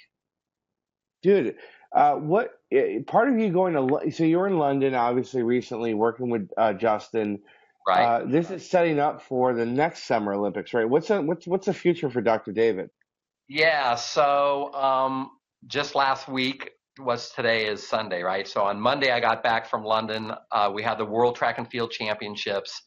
Dude, 1.23 1.57
uh, 1.95 2.15
what 2.15 2.51
eh, 2.75 2.99
part 3.07 3.29
of 3.29 3.39
you 3.39 3.51
going 3.51 3.75
to? 3.75 4.11
So 4.11 4.25
you're 4.25 4.47
in 4.47 4.59
London, 4.59 4.95
obviously, 4.95 5.43
recently 5.43 5.95
working 5.95 6.31
with 6.31 6.49
uh, 6.57 6.73
Justin. 6.73 7.41
Right. 7.87 8.05
Uh, 8.05 8.25
this 8.27 8.51
is 8.51 8.69
setting 8.69 8.99
up 8.99 9.23
for 9.23 9.53
the 9.53 9.67
next 9.67 10.05
Summer 10.05 10.35
Olympics, 10.35 10.73
right? 10.73 10.89
What's 10.89 11.11
a, 11.11 11.21
what's 11.21 11.47
what's 11.47 11.67
the 11.67 11.75
future 11.75 12.11
for 12.11 12.21
Dr. 12.21 12.53
David? 12.53 12.91
Yeah. 13.49 13.95
So 13.95 14.73
um, 14.75 15.31
just 15.67 15.95
last 15.95 16.29
week, 16.29 16.71
was 16.99 17.31
today 17.31 17.67
is 17.67 17.87
Sunday, 17.87 18.23
right? 18.23 18.47
So 18.47 18.63
on 18.63 18.81
Monday, 18.81 19.11
I 19.11 19.21
got 19.21 19.43
back 19.43 19.69
from 19.69 19.85
London. 19.85 20.33
Uh, 20.53 20.71
we 20.73 20.83
had 20.83 20.97
the 20.97 21.05
World 21.05 21.35
Track 21.35 21.59
and 21.59 21.69
Field 21.69 21.91
Championships. 21.91 22.81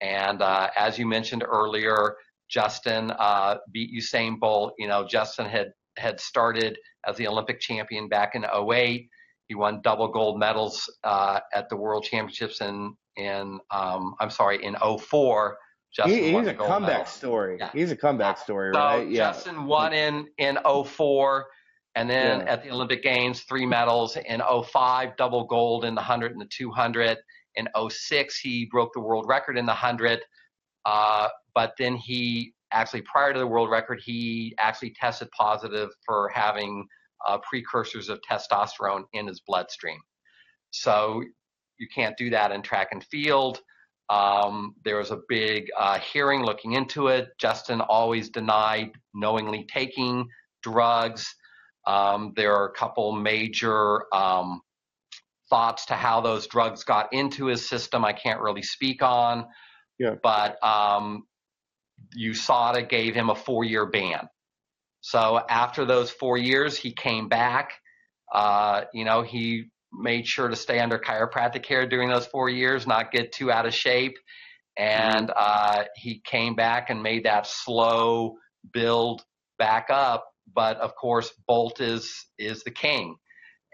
And 0.00 0.40
uh, 0.40 0.70
as 0.76 0.98
you 0.98 1.06
mentioned 1.06 1.44
earlier, 1.46 2.16
Justin 2.48 3.10
uh, 3.10 3.56
beat 3.72 3.90
Usain 3.92 4.38
Bolt. 4.38 4.74
You 4.78 4.88
know, 4.88 5.06
Justin 5.06 5.46
had, 5.46 5.72
had 5.98 6.20
started 6.20 6.78
as 7.06 7.16
the 7.16 7.26
Olympic 7.26 7.60
champion 7.60 8.08
back 8.08 8.34
in 8.34 8.44
08. 8.44 9.08
He 9.48 9.54
won 9.54 9.80
double 9.82 10.08
gold 10.08 10.38
medals 10.38 10.90
uh, 11.04 11.40
at 11.54 11.68
the 11.68 11.76
World 11.76 12.04
Championships 12.04 12.60
in, 12.60 12.94
in 13.16 13.60
um, 13.70 14.14
I'm 14.20 14.30
sorry, 14.30 14.64
in 14.64 14.76
04. 14.76 15.58
Justin 15.94 16.16
he, 16.16 16.32
he's 16.32 16.46
a 16.48 16.54
comeback 16.54 16.80
medal. 16.80 17.04
story. 17.06 17.56
Yeah. 17.60 17.70
He's 17.72 17.92
a 17.92 17.96
comeback 17.96 18.38
story, 18.38 18.72
so 18.74 18.80
right? 18.80 19.08
Yeah. 19.08 19.32
Justin 19.32 19.66
won 19.66 19.92
in, 19.92 20.26
in 20.38 20.58
04 20.64 21.46
and 21.96 22.10
then 22.10 22.40
yeah. 22.40 22.52
at 22.52 22.62
the 22.62 22.70
Olympic 22.70 23.02
Games, 23.02 23.42
three 23.42 23.66
medals 23.66 24.16
in 24.16 24.42
05, 24.64 25.16
double 25.16 25.44
gold 25.44 25.84
in 25.84 25.94
the 25.94 26.00
100 26.00 26.32
and 26.32 26.40
the 26.40 26.48
200. 26.50 27.18
In 27.56 27.68
06, 27.88 28.38
he 28.38 28.66
broke 28.70 28.92
the 28.94 29.00
world 29.00 29.26
record 29.28 29.56
in 29.56 29.64
the 29.64 29.72
100. 29.72 30.20
Uh, 30.84 31.28
but 31.54 31.74
then 31.78 31.94
he 31.94 32.52
actually, 32.72 33.02
prior 33.02 33.32
to 33.32 33.38
the 33.38 33.46
world 33.46 33.70
record, 33.70 34.00
he 34.04 34.54
actually 34.58 34.92
tested 35.00 35.28
positive 35.30 35.90
for 36.04 36.28
having 36.34 36.84
uh, 37.26 37.38
precursors 37.38 38.08
of 38.08 38.20
testosterone 38.28 39.04
in 39.12 39.26
his 39.26 39.40
bloodstream. 39.46 39.98
So 40.70 41.22
you 41.78 41.86
can't 41.94 42.16
do 42.16 42.30
that 42.30 42.52
in 42.52 42.62
track 42.62 42.88
and 42.92 43.04
field. 43.04 43.60
Um, 44.10 44.74
there 44.84 44.98
was 44.98 45.10
a 45.10 45.20
big 45.28 45.68
uh, 45.78 45.98
hearing 45.98 46.42
looking 46.42 46.72
into 46.72 47.08
it. 47.08 47.28
Justin 47.38 47.80
always 47.80 48.28
denied 48.28 48.92
knowingly 49.14 49.66
taking 49.72 50.28
drugs. 50.62 51.34
Um, 51.86 52.32
there 52.36 52.54
are 52.54 52.66
a 52.66 52.72
couple 52.72 53.12
major 53.12 54.02
um, 54.14 54.60
thoughts 55.48 55.86
to 55.86 55.94
how 55.94 56.20
those 56.20 56.46
drugs 56.46 56.84
got 56.84 57.12
into 57.12 57.46
his 57.46 57.68
system. 57.68 58.04
I 58.04 58.12
can't 58.12 58.40
really 58.40 58.62
speak 58.62 59.02
on. 59.02 59.46
Yeah. 59.98 60.14
But 60.22 60.62
um, 60.62 61.26
USADA 62.18 62.88
gave 62.88 63.14
him 63.14 63.30
a 63.30 63.34
four-year 63.34 63.86
ban. 63.86 64.28
So 65.06 65.38
after 65.48 65.84
those 65.84 66.10
four 66.10 66.38
years, 66.38 66.78
he 66.78 66.92
came 66.92 67.28
back. 67.28 67.72
Uh, 68.32 68.84
you 68.94 69.04
know, 69.04 69.22
he 69.22 69.66
made 69.92 70.26
sure 70.26 70.48
to 70.48 70.56
stay 70.56 70.80
under 70.80 70.98
chiropractic 70.98 71.62
care 71.62 71.86
during 71.86 72.08
those 72.08 72.26
four 72.26 72.48
years, 72.48 72.86
not 72.86 73.12
get 73.12 73.32
too 73.32 73.52
out 73.52 73.66
of 73.66 73.74
shape. 73.74 74.16
And 74.78 75.28
mm-hmm. 75.28 75.36
uh, 75.36 75.84
he 75.94 76.22
came 76.24 76.54
back 76.54 76.88
and 76.88 77.02
made 77.02 77.24
that 77.24 77.46
slow 77.46 78.36
build 78.72 79.22
back 79.58 79.88
up 79.90 80.24
but 80.52 80.78
of 80.78 80.94
course 80.96 81.32
Bolt 81.46 81.80
is 81.80 82.26
is 82.38 82.62
the 82.64 82.70
king. 82.70 83.16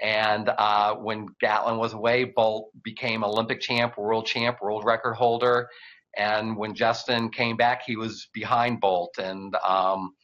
And 0.02 0.48
uh, 0.48 0.94
when 0.94 1.26
Gatlin 1.40 1.76
was 1.76 1.92
away, 1.92 2.24
Bolt 2.24 2.70
became 2.82 3.22
Olympic 3.22 3.60
champ, 3.60 3.98
world 3.98 4.26
champ, 4.26 4.58
world 4.62 4.84
record 4.84 5.14
holder. 5.14 5.68
And 6.16 6.56
when 6.56 6.74
Justin 6.74 7.30
came 7.30 7.56
back, 7.58 7.82
he 7.84 7.96
was 7.96 8.28
behind 8.32 8.80
Bolt. 8.80 9.18
And 9.18 9.54
um, 9.56 10.14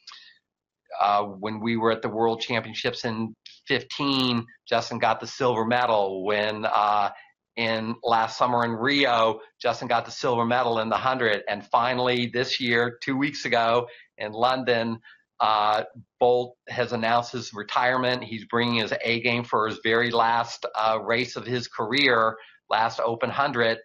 uh, 1.01 1.23
when 1.23 1.59
we 1.59 1.77
were 1.77 1.91
at 1.91 2.01
the 2.01 2.09
World 2.09 2.41
Championships 2.41 3.05
in 3.05 3.33
15, 3.67 4.45
Justin 4.67 4.99
got 4.99 5.19
the 5.19 5.27
silver 5.27 5.65
medal. 5.65 6.23
When 6.25 6.65
uh, 6.65 7.09
in 7.55 7.95
last 8.03 8.37
summer 8.37 8.63
in 8.65 8.71
Rio, 8.71 9.39
Justin 9.61 9.87
got 9.87 10.05
the 10.05 10.11
silver 10.11 10.45
medal 10.45 10.79
in 10.79 10.89
the 10.89 10.95
100. 10.95 11.43
And 11.49 11.65
finally, 11.65 12.27
this 12.27 12.59
year, 12.59 12.97
two 13.03 13.17
weeks 13.17 13.45
ago 13.45 13.87
in 14.17 14.31
London, 14.31 14.99
uh, 15.39 15.83
Bolt 16.19 16.55
has 16.67 16.93
announced 16.93 17.31
his 17.31 17.53
retirement. 17.53 18.23
He's 18.23 18.45
bringing 18.45 18.75
his 18.75 18.93
A 19.03 19.21
game 19.21 19.43
for 19.43 19.67
his 19.67 19.79
very 19.83 20.11
last 20.11 20.65
uh, 20.75 20.99
race 21.01 21.35
of 21.35 21.45
his 21.45 21.67
career, 21.67 22.35
last 22.69 22.99
Open 22.99 23.29
100. 23.29 23.77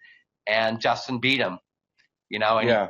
and 0.46 0.81
Justin 0.81 1.18
beat 1.20 1.40
him. 1.40 1.59
You 2.31 2.38
know, 2.38 2.59
and 2.59 2.68
Yeah. 2.68 2.88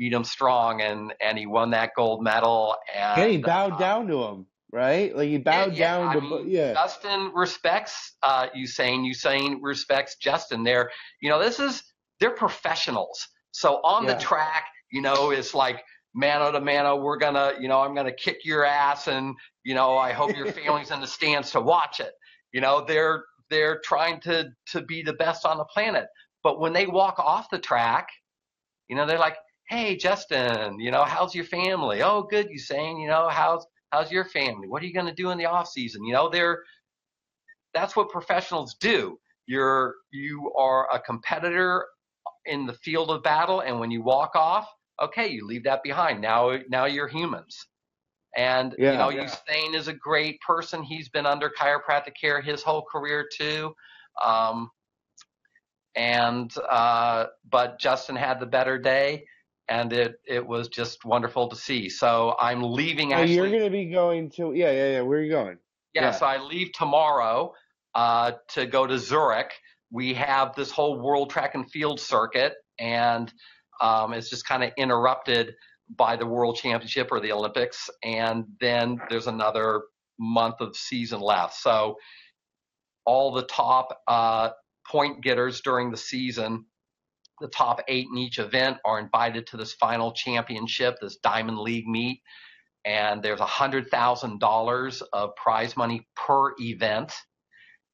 Beat 0.00 0.14
him 0.14 0.24
strong, 0.24 0.80
and 0.80 1.14
and 1.20 1.38
he 1.38 1.46
won 1.46 1.70
that 1.70 1.90
gold 1.94 2.24
medal. 2.24 2.74
And 2.96 3.30
he 3.30 3.36
bowed 3.38 3.74
uh, 3.74 3.78
down 3.78 4.08
to 4.08 4.22
him, 4.24 4.46
right? 4.72 5.14
Like 5.14 5.28
he 5.28 5.38
bowed 5.38 5.74
yeah, 5.74 5.98
down 5.98 6.08
I 6.08 6.14
to, 6.14 6.20
mean, 6.22 6.48
yeah. 6.48 6.72
Justin 6.72 7.30
respects 7.34 8.16
uh, 8.22 8.48
Usain. 8.56 9.06
Usain 9.06 9.58
respects 9.60 10.16
Justin. 10.16 10.64
They're, 10.64 10.90
you 11.20 11.28
know, 11.28 11.38
this 11.38 11.60
is 11.60 11.84
they're 12.18 12.34
professionals. 12.34 13.28
So 13.52 13.74
on 13.84 14.04
Yeah. 14.04 14.14
the 14.14 14.20
track, 14.20 14.64
you 14.90 15.02
know, 15.02 15.30
it's 15.30 15.54
like 15.54 15.84
mano 16.14 16.50
to 16.50 16.60
mano. 16.60 16.96
We're 16.96 17.18
gonna, 17.18 17.52
you 17.60 17.68
know, 17.68 17.80
I'm 17.80 17.94
gonna 17.94 18.12
kick 18.12 18.38
your 18.44 18.64
ass, 18.64 19.06
and 19.06 19.34
you 19.64 19.74
know, 19.74 19.98
I 19.98 20.12
hope 20.12 20.34
your 20.36 20.50
family's 20.52 20.90
in 20.90 21.00
the 21.00 21.06
stands 21.06 21.50
to 21.52 21.60
watch 21.60 22.00
it. 22.00 22.12
You 22.52 22.62
know, 22.62 22.84
they're 22.86 23.24
they're 23.50 23.80
trying 23.84 24.20
to 24.22 24.48
to 24.72 24.80
be 24.80 25.02
the 25.02 25.12
best 25.12 25.44
on 25.44 25.58
the 25.58 25.64
planet. 25.64 26.06
But 26.42 26.58
when 26.58 26.72
they 26.72 26.86
walk 26.86 27.18
off 27.18 27.50
the 27.50 27.58
track, 27.58 28.08
you 28.88 28.96
know, 28.96 29.04
they're 29.06 29.18
like, 29.18 29.36
"Hey, 29.70 29.96
Justin, 29.96 30.80
you 30.80 30.90
know, 30.90 31.04
how's 31.04 31.34
your 31.34 31.44
family? 31.44 32.02
Oh, 32.02 32.22
good, 32.24 32.48
Usain 32.48 33.00
You 33.00 33.08
know, 33.08 33.28
how's 33.28 33.64
how's 33.92 34.10
your 34.10 34.24
family? 34.24 34.68
What 34.68 34.82
are 34.82 34.86
you 34.86 34.92
going 34.92 35.06
to 35.06 35.14
do 35.14 35.30
in 35.30 35.38
the 35.38 35.46
off 35.46 35.68
season? 35.68 36.04
You 36.04 36.12
know, 36.12 36.28
they're 36.28 36.64
that's 37.72 37.94
what 37.96 38.10
professionals 38.10 38.74
do. 38.80 39.18
You're 39.46 39.94
you 40.10 40.52
are 40.58 40.92
a 40.92 40.98
competitor 41.00 41.86
in 42.46 42.66
the 42.66 42.74
field 42.74 43.10
of 43.10 43.22
battle, 43.22 43.60
and 43.60 43.78
when 43.78 43.92
you 43.92 44.02
walk 44.02 44.32
off, 44.34 44.68
okay, 45.00 45.28
you 45.28 45.46
leave 45.46 45.64
that 45.64 45.84
behind. 45.84 46.20
Now 46.20 46.58
now 46.68 46.86
you're 46.86 47.08
humans. 47.08 47.56
And 48.36 48.74
Yeah. 48.78 48.92
you 48.92 48.98
know, 48.98 49.10
Yeah. 49.10 49.26
Usain 49.26 49.74
is 49.74 49.88
a 49.88 49.92
great 49.94 50.40
person. 50.40 50.82
He's 50.82 51.08
been 51.08 51.26
under 51.26 51.48
chiropractic 51.50 52.14
care 52.20 52.40
his 52.40 52.62
whole 52.62 52.82
career 52.90 53.28
too. 53.36 53.74
Um, 54.24 54.70
and 55.96 56.52
uh, 56.68 57.26
but 57.50 57.78
Justin 57.80 58.16
had 58.16 58.40
the 58.40 58.46
better 58.46 58.78
day, 58.78 59.26
and 59.70 59.92
it 59.92 60.16
it 60.26 60.44
was 60.46 60.68
just 60.68 61.04
wonderful 61.04 61.48
to 61.48 61.56
see. 61.56 61.88
So 61.88 62.34
I'm 62.38 62.62
leaving 62.62 63.10
So 63.10 63.16
actually. 63.16 63.34
you're 63.34 63.48
going 63.50 63.64
to 63.64 63.70
be 63.70 63.86
going 63.86 64.30
to, 64.32 64.52
yeah, 64.52 64.70
yeah, 64.72 64.90
yeah. 64.94 65.00
Where 65.02 65.18
are 65.18 65.22
you 65.22 65.30
going? 65.30 65.58
Yeah, 65.94 66.02
Yeah. 66.02 66.10
so 66.10 66.26
I 66.26 66.42
leave 66.42 66.72
tomorrow 66.72 67.54
uh, 67.94 68.32
to 68.48 68.66
go 68.66 68.86
to 68.86 68.98
Zurich. 68.98 69.52
We 69.90 70.12
have 70.14 70.54
this 70.54 70.70
whole 70.70 70.98
world 71.00 71.30
track 71.30 71.54
and 71.54 71.70
field 71.70 72.00
circuit, 72.00 72.54
and 72.78 73.32
um, 73.80 74.12
it's 74.12 74.28
just 74.28 74.46
kind 74.46 74.62
of 74.62 74.72
interrupted 74.76 75.54
by 75.96 76.16
the 76.16 76.26
World 76.26 76.56
Championship 76.56 77.08
or 77.10 77.18
the 77.20 77.32
Olympics, 77.32 77.88
and 78.04 78.44
then 78.60 79.00
there's 79.08 79.26
another 79.26 79.82
month 80.18 80.56
of 80.60 80.76
season 80.76 81.20
left. 81.20 81.54
So 81.54 81.96
all 83.04 83.32
the 83.32 83.42
top 83.46 83.98
uh, 84.06 84.50
point 84.86 85.22
getters 85.22 85.60
during 85.62 85.90
the 85.90 85.96
season, 85.96 86.66
the 87.40 87.48
top 87.48 87.82
eight 87.88 88.06
in 88.10 88.18
each 88.18 88.38
event, 88.38 88.78
are 88.84 88.98
invited 88.98 89.46
to 89.48 89.56
this 89.56 89.74
final 89.74 90.12
championship, 90.12 90.98
this 91.00 91.16
Diamond 91.16 91.58
League 91.58 91.86
meet 91.86 92.20
and 92.84 93.22
there's 93.22 93.40
hundred 93.40 93.88
thousand 93.90 94.40
dollars 94.40 95.02
of 95.12 95.34
prize 95.36 95.76
money 95.76 96.06
per 96.16 96.54
event. 96.60 97.12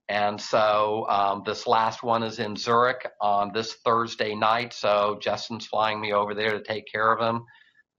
And 0.08 0.40
so 0.40 1.06
um, 1.08 1.42
this 1.44 1.66
last 1.66 2.04
one 2.04 2.22
is 2.22 2.38
in 2.38 2.54
Zurich 2.54 3.08
on 3.20 3.50
this 3.52 3.74
Thursday 3.84 4.36
night. 4.36 4.72
So 4.72 5.18
Justin's 5.20 5.66
flying 5.66 6.00
me 6.00 6.12
over 6.12 6.32
there 6.32 6.52
to 6.52 6.62
take 6.62 6.84
care 6.90 7.12
of 7.12 7.20
him. 7.20 7.42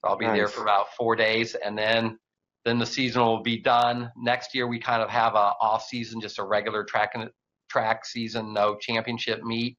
So 0.01 0.11
I'll 0.11 0.17
be 0.17 0.25
there 0.25 0.47
for 0.47 0.61
about 0.61 0.93
four 0.95 1.15
days, 1.15 1.55
and 1.55 1.77
then 1.77 2.17
then 2.63 2.79
the 2.79 2.85
season 2.85 3.21
will 3.21 3.43
be 3.43 3.59
done. 3.61 4.11
Next 4.17 4.53
year 4.53 4.67
we 4.67 4.79
kind 4.79 5.01
of 5.01 5.09
have 5.09 5.35
a 5.35 5.53
off 5.59 5.85
season, 5.85 6.21
just 6.21 6.39
a 6.39 6.43
regular 6.43 6.83
track 6.83 7.11
and 7.15 7.29
track 7.69 8.05
season, 8.05 8.53
no 8.53 8.77
championship 8.79 9.43
meet. 9.43 9.77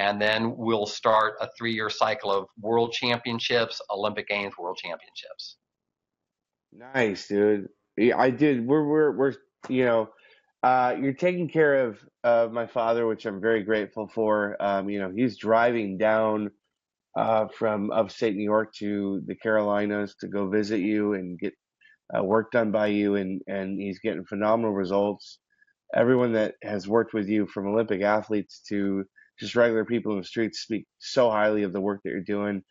And 0.00 0.18
then 0.18 0.56
we'll 0.56 0.86
start 0.86 1.34
a 1.42 1.48
three-year 1.58 1.90
cycle 1.90 2.32
of 2.32 2.46
World 2.58 2.90
Championships, 2.92 3.82
Olympic 3.90 4.28
Games, 4.28 4.54
World 4.58 4.78
Championships. 4.82 5.58
Nice, 6.72 7.28
dude. 7.28 7.68
I 8.16 8.30
did. 8.30 8.66
We're 8.66 8.86
we're 8.86 9.10
we're 9.14 9.34
you 9.68 9.84
know, 9.84 10.08
uh, 10.62 10.96
you're 10.98 11.12
taking 11.12 11.50
care 11.50 11.86
of 11.86 11.98
of 12.24 12.50
my 12.50 12.66
father, 12.66 13.06
which 13.06 13.26
I'm 13.26 13.42
very 13.42 13.62
grateful 13.62 14.08
for. 14.08 14.56
Um, 14.58 14.88
you 14.88 14.98
know, 15.00 15.12
he's 15.14 15.36
driving 15.36 15.98
down 15.98 16.50
uh 17.14 17.48
from 17.48 17.90
upstate 17.90 18.34
New 18.36 18.44
York 18.44 18.72
to 18.76 19.20
the 19.26 19.34
Carolinas 19.34 20.14
to 20.20 20.28
go 20.28 20.48
visit 20.48 20.80
you 20.80 21.12
and 21.12 21.38
get 21.38 21.52
uh, 22.16 22.24
work 22.24 22.52
done 22.52 22.72
by 22.72 22.86
you, 22.86 23.16
and 23.16 23.42
and 23.48 23.78
he's 23.78 23.98
getting 23.98 24.24
phenomenal 24.24 24.72
results. 24.72 25.40
Everyone 25.94 26.32
that 26.32 26.54
has 26.62 26.88
worked 26.88 27.12
with 27.12 27.28
you, 27.28 27.46
from 27.46 27.66
Olympic 27.66 28.00
athletes 28.00 28.62
to 28.70 29.04
just 29.40 29.56
regular 29.56 29.84
people 29.84 30.12
in 30.12 30.18
the 30.18 30.24
streets, 30.24 30.60
speak 30.60 30.86
so 30.98 31.30
highly 31.30 31.62
of 31.62 31.72
the 31.72 31.80
work 31.80 32.00
that 32.04 32.10
you're 32.10 32.20
doing. 32.20 32.62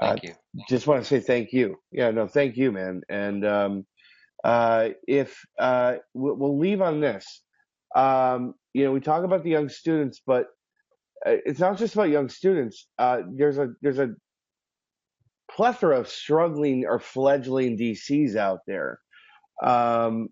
Uh, 0.00 0.10
Thank 0.10 0.22
you. 0.24 0.34
just 0.68 0.86
want 0.86 1.02
to 1.02 1.08
say 1.08 1.18
thank 1.18 1.52
you. 1.52 1.76
Yeah, 1.90 2.10
no, 2.12 2.28
thank 2.28 2.56
you, 2.56 2.70
man. 2.70 3.02
And 3.08 3.44
um, 3.44 3.86
uh, 4.44 4.90
if 5.08 5.40
uh, 5.58 5.96
we'll, 6.14 6.36
we'll 6.36 6.58
leave 6.58 6.80
on 6.80 7.00
this, 7.00 7.42
um, 7.96 8.54
you 8.74 8.84
know, 8.84 8.92
we 8.92 9.00
talk 9.00 9.24
about 9.24 9.42
the 9.42 9.50
young 9.50 9.68
students, 9.68 10.20
but 10.24 10.46
uh, 11.26 11.36
it's 11.44 11.58
not 11.58 11.78
just 11.78 11.94
about 11.94 12.10
young 12.10 12.28
students. 12.28 12.86
Uh, 12.98 13.22
there's 13.34 13.58
a 13.58 13.70
there's 13.82 13.98
a 13.98 14.14
plethora 15.50 15.98
of 15.98 16.08
struggling 16.08 16.84
or 16.86 17.00
fledgling 17.00 17.76
DCs 17.76 18.36
out 18.36 18.60
there. 18.66 19.00
Um, 19.62 20.28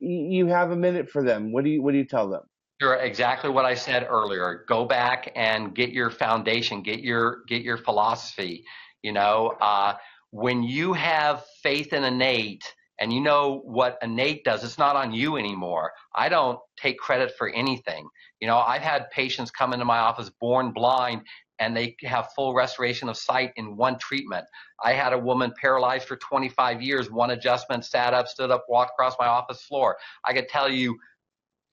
you 0.00 0.46
have 0.46 0.72
a 0.72 0.76
minute 0.76 1.10
for 1.10 1.22
them. 1.22 1.52
What 1.52 1.62
do 1.64 1.70
you 1.70 1.82
what 1.82 1.92
do 1.92 1.98
you 1.98 2.06
tell 2.06 2.28
them? 2.28 2.42
Sure, 2.80 2.94
exactly 2.94 3.50
what 3.50 3.66
I 3.66 3.74
said 3.74 4.06
earlier. 4.08 4.64
Go 4.66 4.86
back 4.86 5.30
and 5.36 5.74
get 5.74 5.90
your 5.90 6.08
foundation, 6.10 6.80
get 6.82 7.00
your 7.00 7.42
get 7.46 7.62
your 7.62 7.76
philosophy. 7.76 8.64
You 9.02 9.12
know, 9.12 9.54
uh, 9.60 9.94
when 10.30 10.62
you 10.62 10.94
have 10.94 11.44
faith 11.62 11.92
in 11.92 12.04
innate 12.04 12.64
and 12.98 13.12
you 13.12 13.20
know 13.20 13.60
what 13.64 13.98
innate 14.02 14.44
does, 14.44 14.64
it's 14.64 14.78
not 14.78 14.96
on 14.96 15.12
you 15.12 15.36
anymore. 15.36 15.92
I 16.14 16.30
don't 16.30 16.58
take 16.80 16.98
credit 16.98 17.32
for 17.36 17.50
anything. 17.50 18.08
You 18.40 18.46
know, 18.48 18.58
I've 18.58 18.82
had 18.82 19.10
patients 19.10 19.50
come 19.50 19.74
into 19.74 19.84
my 19.84 19.98
office 19.98 20.30
born 20.40 20.72
blind 20.72 21.22
and 21.58 21.76
they 21.76 21.94
have 22.04 22.30
full 22.34 22.54
restoration 22.54 23.10
of 23.10 23.16
sight 23.18 23.52
in 23.56 23.76
one 23.76 23.98
treatment. 23.98 24.46
I 24.82 24.94
had 24.94 25.12
a 25.12 25.18
woman 25.18 25.52
paralyzed 25.60 26.08
for 26.08 26.16
25 26.16 26.80
years, 26.80 27.10
one 27.10 27.32
adjustment, 27.32 27.84
sat 27.84 28.14
up, 28.14 28.28
stood 28.28 28.50
up, 28.50 28.64
walked 28.68 28.92
across 28.92 29.14
my 29.20 29.26
office 29.26 29.62
floor. 29.64 29.98
I 30.24 30.32
could 30.32 30.48
tell 30.48 30.70
you 30.70 30.98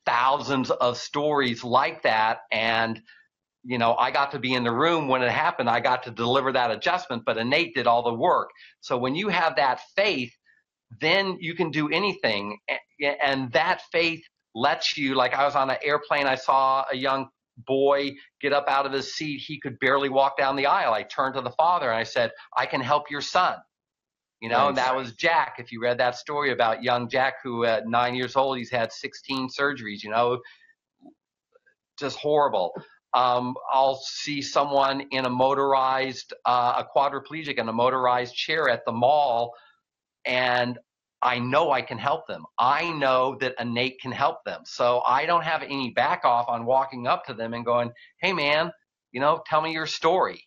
thousands 0.08 0.72
of 0.72 0.98
stories 0.98 1.64
like 1.64 2.04
that. 2.04 2.40
And 2.52 3.02
you 3.64 3.78
know 3.78 3.96
i 3.96 4.12
got 4.12 4.32
to 4.32 4.40
be 4.40 4.54
in 4.54 4.64
the 4.64 4.72
room 4.72 5.10
when 5.10 5.22
it 5.22 5.32
happened. 5.32 5.70
I 5.70 5.82
got 5.82 6.04
to 6.04 6.12
deliver 6.12 6.54
that 6.54 6.72
adjustment 6.72 7.24
but 7.26 7.38
innate 7.38 7.76
did 7.76 7.88
all 7.88 8.04
the 8.04 8.14
work. 8.14 8.50
So 8.82 8.98
when 8.98 9.16
you 9.16 9.30
have 9.30 9.58
that 9.58 9.82
faith 9.96 10.34
then 11.02 11.38
you 11.42 11.54
can 11.56 11.72
do 11.72 11.90
anything. 11.90 12.60
And 13.22 13.52
that 13.52 13.82
faith 13.92 14.24
lets 14.56 14.98
you 14.98 15.16
like 15.16 15.34
i 15.36 15.46
was 15.46 15.56
on 15.56 15.70
an 15.70 15.78
airplane. 15.84 16.26
I 16.26 16.36
saw 16.36 16.86
a 16.92 16.96
young 16.96 17.28
boy 17.68 18.12
get 18.42 18.54
up 18.54 18.66
out 18.70 18.86
of 18.88 18.94
his 18.94 19.14
seat. 19.16 19.42
He 19.46 19.60
could 19.60 19.78
barely 19.80 20.10
walk 20.10 20.38
down 20.38 20.56
the 20.56 20.68
aisle. 20.68 20.94
I 20.94 21.04
turned 21.04 21.36
to 21.36 21.42
the 21.42 21.52
father 21.52 21.90
and 21.90 22.00
i 22.00 22.04
said 22.04 22.32
i 22.56 22.66
can 22.66 22.82
help 22.82 23.12
your 23.12 23.22
son 23.22 23.58
you 24.42 24.50
know, 24.50 24.68
and 24.68 24.78
that 24.78 24.96
was 24.96 25.14
Jack. 25.14 25.56
If 25.58 25.72
you 25.72 25.82
read 25.82 25.98
that 25.98 26.16
story 26.16 26.52
about 26.52 26.84
young 26.84 27.10
Jack, 27.10 27.36
who 27.44 27.66
at 27.66 27.88
nine 27.88 28.14
years 28.14 28.36
old, 28.36 28.58
he's 28.58 28.70
had 28.70 28.92
16 28.92 29.50
surgeries, 29.50 30.04
you 30.04 30.12
know, 30.12 30.40
just 31.98 32.18
horrible. 32.18 32.72
Um, 33.14 33.56
I'll 33.72 34.00
see 34.04 34.44
someone 34.44 35.02
in 35.12 35.26
a 35.26 35.30
motorized, 35.30 36.34
uh, 36.46 36.84
a 36.84 36.98
quadriplegic 36.98 37.58
in 37.58 37.68
a 37.68 37.74
motorized 37.74 38.36
chair 38.36 38.70
at 38.70 38.86
the 38.86 38.92
mall, 38.92 39.54
and 40.26 40.78
I 41.24 41.40
know 41.40 41.72
I 41.72 41.82
can 41.82 41.98
help 41.98 42.28
them. 42.28 42.46
I 42.60 42.92
know 42.92 43.38
that 43.40 43.56
Innate 43.60 44.00
can 44.00 44.12
help 44.12 44.44
them. 44.46 44.62
So 44.66 45.02
I 45.04 45.26
don't 45.26 45.44
have 45.44 45.64
any 45.64 45.90
back 45.90 46.26
off 46.26 46.48
on 46.48 46.66
walking 46.66 47.08
up 47.08 47.26
to 47.26 47.34
them 47.34 47.56
and 47.56 47.66
going, 47.66 47.92
hey, 48.22 48.34
man, 48.34 48.72
you 49.12 49.20
know, 49.20 49.42
tell 49.48 49.62
me 49.62 49.72
your 49.72 49.88
story 49.88 50.47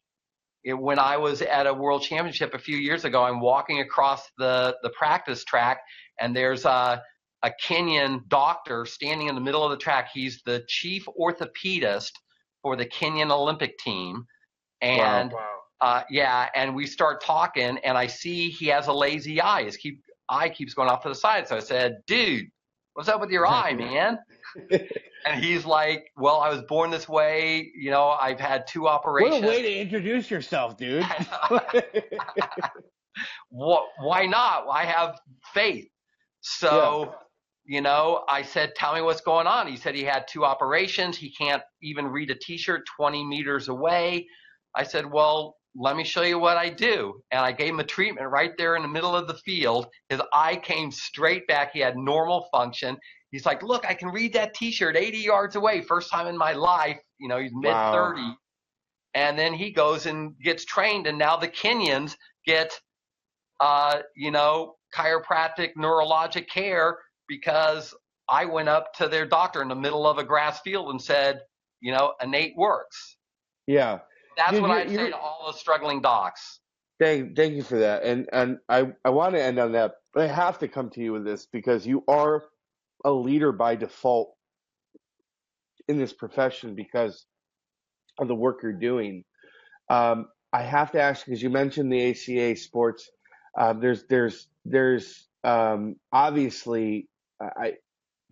it, 0.64 0.74
when 0.74 0.98
I 0.98 1.16
was 1.16 1.42
at 1.42 1.66
a 1.66 1.74
world 1.74 2.02
championship 2.02 2.54
a 2.54 2.58
few 2.58 2.76
years 2.76 3.04
ago, 3.04 3.22
I'm 3.22 3.40
walking 3.40 3.80
across 3.80 4.30
the, 4.38 4.76
the 4.82 4.90
practice 4.90 5.44
track 5.44 5.80
and 6.20 6.36
there's 6.36 6.64
a, 6.64 7.02
a 7.42 7.50
Kenyan 7.62 8.28
doctor 8.28 8.84
standing 8.84 9.28
in 9.28 9.34
the 9.34 9.40
middle 9.40 9.64
of 9.64 9.70
the 9.70 9.76
track. 9.76 10.10
He's 10.12 10.42
the 10.44 10.62
chief 10.68 11.06
orthopedist 11.18 12.12
for 12.62 12.76
the 12.76 12.84
Kenyan 12.84 13.30
Olympic 13.30 13.78
team. 13.78 14.24
And 14.82 15.32
uh, 15.80 16.02
yeah, 16.10 16.48
and 16.54 16.74
we 16.74 16.86
start 16.86 17.22
talking 17.22 17.78
and 17.78 17.96
I 17.96 18.06
see 18.06 18.50
he 18.50 18.66
has 18.66 18.88
a 18.88 18.92
lazy 18.92 19.40
eye. 19.40 19.64
His 19.64 19.78
keep, 19.78 20.02
eye 20.28 20.50
keeps 20.50 20.74
going 20.74 20.90
off 20.90 21.02
to 21.02 21.08
the 21.08 21.14
side. 21.14 21.48
So 21.48 21.56
I 21.56 21.60
said, 21.60 21.98
dude, 22.06 22.46
what's 22.94 23.08
up 23.08 23.20
with 23.20 23.30
your 23.30 23.46
eye, 23.48 23.72
man? 23.72 24.18
And 25.26 25.44
he's 25.44 25.66
like, 25.66 26.06
well, 26.16 26.40
I 26.40 26.48
was 26.48 26.62
born 26.62 26.90
this 26.90 27.06
way. 27.06 27.70
You 27.74 27.90
know, 27.90 28.08
I've 28.08 28.40
had 28.40 28.66
two 28.66 28.88
operations." 28.88 29.42
What 29.42 29.44
a 29.44 29.48
way 29.48 29.62
to 29.62 29.76
introduce 29.76 30.30
yourself, 30.30 30.76
dude. 30.76 31.04
What, 33.50 33.86
why 33.98 34.24
not? 34.26 34.66
I 34.70 34.84
have 34.84 35.20
faith. 35.52 35.88
So 36.40 37.12
you 37.70 37.80
know, 37.80 38.24
I 38.28 38.42
said, 38.42 38.74
tell 38.74 38.94
me 38.94 39.00
what's 39.00 39.20
going 39.20 39.46
on. 39.46 39.68
He 39.68 39.76
said 39.76 39.94
he 39.94 40.02
had 40.02 40.26
two 40.26 40.44
operations. 40.44 41.16
He 41.16 41.30
can't 41.30 41.62
even 41.84 42.08
read 42.08 42.30
a 42.30 42.34
t-shirt 42.34 42.82
20 42.96 43.24
meters 43.24 43.68
away. 43.68 44.26
I 44.74 44.82
said, 44.82 45.06
well, 45.06 45.54
let 45.76 45.96
me 45.96 46.04
show 46.04 46.22
you 46.22 46.38
what 46.38 46.56
I 46.56 46.68
do. 46.68 47.22
And 47.30 47.40
I 47.40 47.52
gave 47.52 47.68
him 47.68 47.80
a 47.80 47.84
treatment 47.84 48.28
right 48.28 48.52
there 48.58 48.76
in 48.76 48.82
the 48.82 48.88
middle 48.88 49.14
of 49.14 49.28
the 49.28 49.34
field. 49.34 49.86
His 50.08 50.20
eye 50.32 50.56
came 50.56 50.90
straight 50.90 51.46
back. 51.46 51.72
He 51.72 51.80
had 51.80 51.96
normal 51.96 52.48
function. 52.50 52.96
He's 53.30 53.46
like, 53.46 53.62
look, 53.62 53.86
I 53.86 53.94
can 53.94 54.08
read 54.08 54.32
that 54.32 54.54
t-shirt 54.54 54.96
80 54.96 55.18
yards 55.18 55.56
away. 55.56 55.82
First 55.82 56.10
time 56.10 56.26
in 56.26 56.36
my 56.36 56.52
life. 56.52 56.98
You 57.18 57.28
know, 57.28 57.38
he's 57.38 57.52
mid 57.54 57.72
30. 57.72 58.20
Wow. 58.20 58.34
And 59.14 59.38
then 59.38 59.54
he 59.54 59.70
goes 59.70 60.06
and 60.06 60.34
gets 60.42 60.64
trained. 60.64 61.06
And 61.06 61.18
now 61.18 61.36
the 61.36 61.48
Kenyans 61.48 62.16
get, 62.46 62.72
uh, 63.60 64.00
you 64.16 64.30
know, 64.30 64.74
chiropractic 64.94 65.70
neurologic 65.78 66.48
care 66.48 66.98
because 67.28 67.94
I 68.28 68.44
went 68.44 68.68
up 68.68 68.92
to 68.94 69.08
their 69.08 69.26
doctor 69.26 69.62
in 69.62 69.68
the 69.68 69.74
middle 69.76 70.06
of 70.06 70.18
a 70.18 70.24
grass 70.24 70.60
field 70.60 70.90
and 70.90 71.00
said, 71.00 71.40
you 71.80 71.92
know, 71.92 72.14
innate 72.20 72.54
works. 72.56 73.16
Yeah. 73.66 74.00
That's 74.36 74.52
you, 74.52 74.62
what 74.62 74.70
I 74.70 74.86
say 74.86 75.10
to 75.10 75.16
all 75.16 75.50
the 75.52 75.58
struggling 75.58 76.00
docs. 76.00 76.60
Thank, 76.98 77.34
thank 77.34 77.54
you 77.54 77.62
for 77.62 77.78
that. 77.78 78.02
And 78.04 78.28
and 78.32 78.58
I, 78.68 78.92
I 79.04 79.10
want 79.10 79.34
to 79.34 79.42
end 79.42 79.58
on 79.58 79.72
that, 79.72 79.92
but 80.12 80.24
I 80.24 80.26
have 80.32 80.58
to 80.58 80.68
come 80.68 80.90
to 80.90 81.00
you 81.00 81.12
with 81.12 81.24
this 81.24 81.46
because 81.46 81.86
you 81.86 82.04
are 82.08 82.44
a 83.04 83.10
leader 83.10 83.52
by 83.52 83.76
default 83.76 84.34
in 85.88 85.98
this 85.98 86.12
profession 86.12 86.74
because 86.74 87.26
of 88.18 88.28
the 88.28 88.34
work 88.34 88.60
you're 88.62 88.72
doing. 88.72 89.24
Um, 89.88 90.26
I 90.52 90.62
have 90.62 90.92
to 90.92 91.00
ask 91.00 91.24
because 91.24 91.42
you 91.42 91.50
mentioned 91.50 91.92
the 91.92 92.10
ACA 92.10 92.56
sports. 92.56 93.10
Um, 93.58 93.80
there's 93.80 94.04
there's 94.08 94.48
there's 94.64 95.26
um, 95.42 95.96
obviously 96.12 97.08
I 97.40 97.74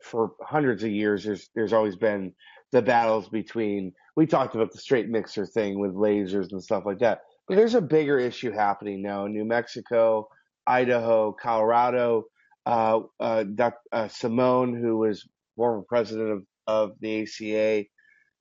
for 0.02 0.32
hundreds 0.42 0.84
of 0.84 0.90
years 0.90 1.24
there's 1.24 1.48
there's 1.54 1.72
always 1.72 1.96
been 1.96 2.34
the 2.70 2.82
battles 2.82 3.28
between 3.28 3.92
we 4.18 4.26
talked 4.26 4.56
about 4.56 4.72
the 4.72 4.78
straight 4.78 5.08
mixer 5.08 5.46
thing 5.46 5.78
with 5.78 5.94
lasers 5.94 6.50
and 6.50 6.60
stuff 6.60 6.82
like 6.84 6.98
that. 6.98 7.20
But 7.46 7.54
there's 7.54 7.76
a 7.76 7.80
bigger 7.80 8.18
issue 8.18 8.50
happening 8.50 9.00
now 9.00 9.26
in 9.26 9.32
New 9.32 9.44
Mexico, 9.44 10.26
Idaho, 10.66 11.30
Colorado. 11.40 12.24
Uh, 12.66 13.02
uh, 13.20 13.44
Dr. 13.44 13.78
Uh, 13.92 14.08
Simone, 14.08 14.74
who 14.74 14.98
was 14.98 15.24
former 15.54 15.84
president 15.88 16.32
of, 16.32 16.42
of 16.66 16.92
the 17.00 17.22
ACA, 17.22 17.84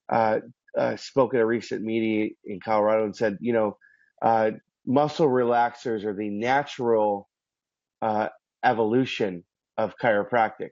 uh, 0.09 0.39
uh, 0.75 0.95
spoke 0.95 1.35
at 1.35 1.41
a 1.41 1.45
recent 1.45 1.83
meeting 1.83 2.31
in 2.43 2.59
Colorado 2.59 3.05
and 3.05 3.15
said, 3.15 3.37
you 3.39 3.53
know, 3.53 3.77
uh, 4.23 4.49
muscle 4.87 5.29
relaxers 5.29 6.05
are 6.05 6.15
the 6.15 6.31
natural 6.31 7.29
evolution 8.63 9.43
of 9.77 9.93
chiropractic. 10.01 10.69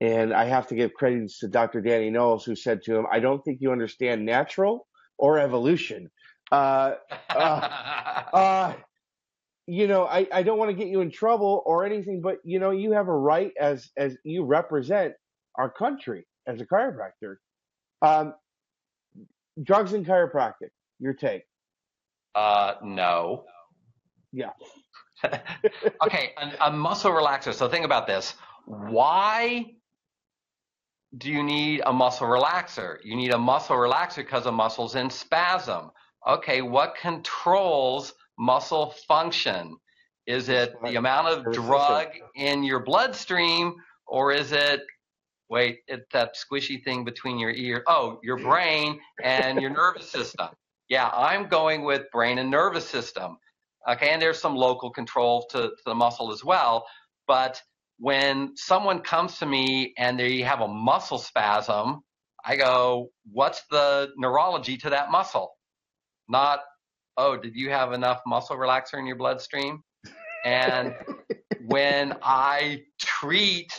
And 0.00 0.34
I 0.34 0.44
have 0.44 0.66
to 0.68 0.74
give 0.74 0.92
credits 0.94 1.38
to 1.40 1.48
Dr. 1.48 1.80
Danny 1.80 2.10
Knowles, 2.10 2.44
who 2.44 2.54
said 2.54 2.82
to 2.82 2.96
him, 2.96 3.06
I 3.10 3.18
don't 3.18 3.42
think 3.44 3.60
you 3.60 3.72
understand 3.72 4.24
natural 4.24 4.86
or 5.18 5.38
evolution. 5.38 6.10
Uh, 6.52 6.94
uh, 7.30 7.34
uh, 8.32 8.74
you 9.66 9.88
know, 9.88 10.04
I, 10.04 10.26
I 10.32 10.42
don't 10.42 10.58
want 10.58 10.70
to 10.70 10.76
get 10.76 10.88
you 10.88 11.00
in 11.00 11.10
trouble 11.10 11.62
or 11.66 11.84
anything, 11.84 12.20
but 12.20 12.38
you 12.44 12.58
know, 12.58 12.70
you 12.70 12.92
have 12.92 13.08
a 13.08 13.16
right 13.16 13.52
as 13.58 13.90
as 13.96 14.16
you 14.22 14.44
represent 14.44 15.14
our 15.56 15.70
country 15.70 16.26
as 16.46 16.60
a 16.60 16.66
chiropractor. 16.66 17.36
Um, 18.02 18.34
drugs 19.62 19.92
and 19.92 20.06
chiropractic, 20.06 20.70
your 21.00 21.14
take? 21.14 21.42
Uh, 22.34 22.74
no. 22.84 23.44
Yeah. 24.32 24.50
okay, 26.04 26.32
a, 26.36 26.66
a 26.66 26.70
muscle 26.70 27.10
relaxer. 27.10 27.54
So 27.54 27.68
think 27.68 27.84
about 27.84 28.06
this. 28.06 28.34
Why 28.66 29.64
do 31.18 31.30
you 31.30 31.42
need 31.42 31.82
a 31.86 31.92
muscle 31.92 32.26
relaxer? 32.26 32.98
You 33.04 33.16
need 33.16 33.32
a 33.32 33.38
muscle 33.38 33.76
relaxer 33.76 34.16
because 34.16 34.46
a 34.46 34.52
muscle's 34.52 34.96
in 34.96 35.08
spasm. 35.10 35.90
Okay, 36.26 36.62
what 36.62 36.96
controls 36.96 38.14
muscle 38.38 38.90
function? 39.06 39.76
Is 40.26 40.48
it 40.48 40.74
the 40.82 40.96
amount 40.96 41.28
of 41.28 41.52
drug 41.52 42.08
in 42.34 42.64
your 42.64 42.80
bloodstream 42.80 43.76
or 44.06 44.32
is 44.32 44.52
it 44.52 44.82
wait, 45.48 45.80
it's 45.86 46.06
that 46.12 46.34
squishy 46.34 46.82
thing 46.82 47.04
between 47.04 47.38
your 47.38 47.50
ear? 47.50 47.84
Oh, 47.86 48.18
your 48.22 48.38
brain 48.38 49.00
and 49.22 49.60
your 49.60 49.70
nervous 49.70 50.10
system. 50.10 50.48
Yeah, 50.88 51.10
I'm 51.10 51.48
going 51.48 51.84
with 51.84 52.10
brain 52.12 52.38
and 52.38 52.50
nervous 52.50 52.88
system. 52.88 53.38
Okay, 53.88 54.10
and 54.10 54.20
there's 54.20 54.40
some 54.40 54.56
local 54.56 54.90
control 54.90 55.46
to, 55.50 55.58
to 55.58 55.82
the 55.84 55.94
muscle 55.94 56.32
as 56.32 56.44
well. 56.44 56.86
But 57.26 57.60
when 57.98 58.56
someone 58.56 59.00
comes 59.00 59.38
to 59.38 59.46
me 59.46 59.94
and 59.96 60.18
they 60.18 60.40
have 60.40 60.60
a 60.60 60.68
muscle 60.68 61.18
spasm, 61.18 62.02
I 62.44 62.56
go, 62.56 63.10
what's 63.32 63.62
the 63.70 64.10
neurology 64.16 64.76
to 64.78 64.90
that 64.90 65.10
muscle? 65.10 65.52
Not, 66.28 66.60
oh, 67.16 67.36
did 67.36 67.56
you 67.56 67.70
have 67.70 67.92
enough 67.92 68.20
muscle 68.26 68.56
relaxer 68.56 68.98
in 68.98 69.06
your 69.06 69.16
bloodstream? 69.16 69.82
And 70.44 70.94
when 71.66 72.14
I 72.22 72.82
treat 73.00 73.72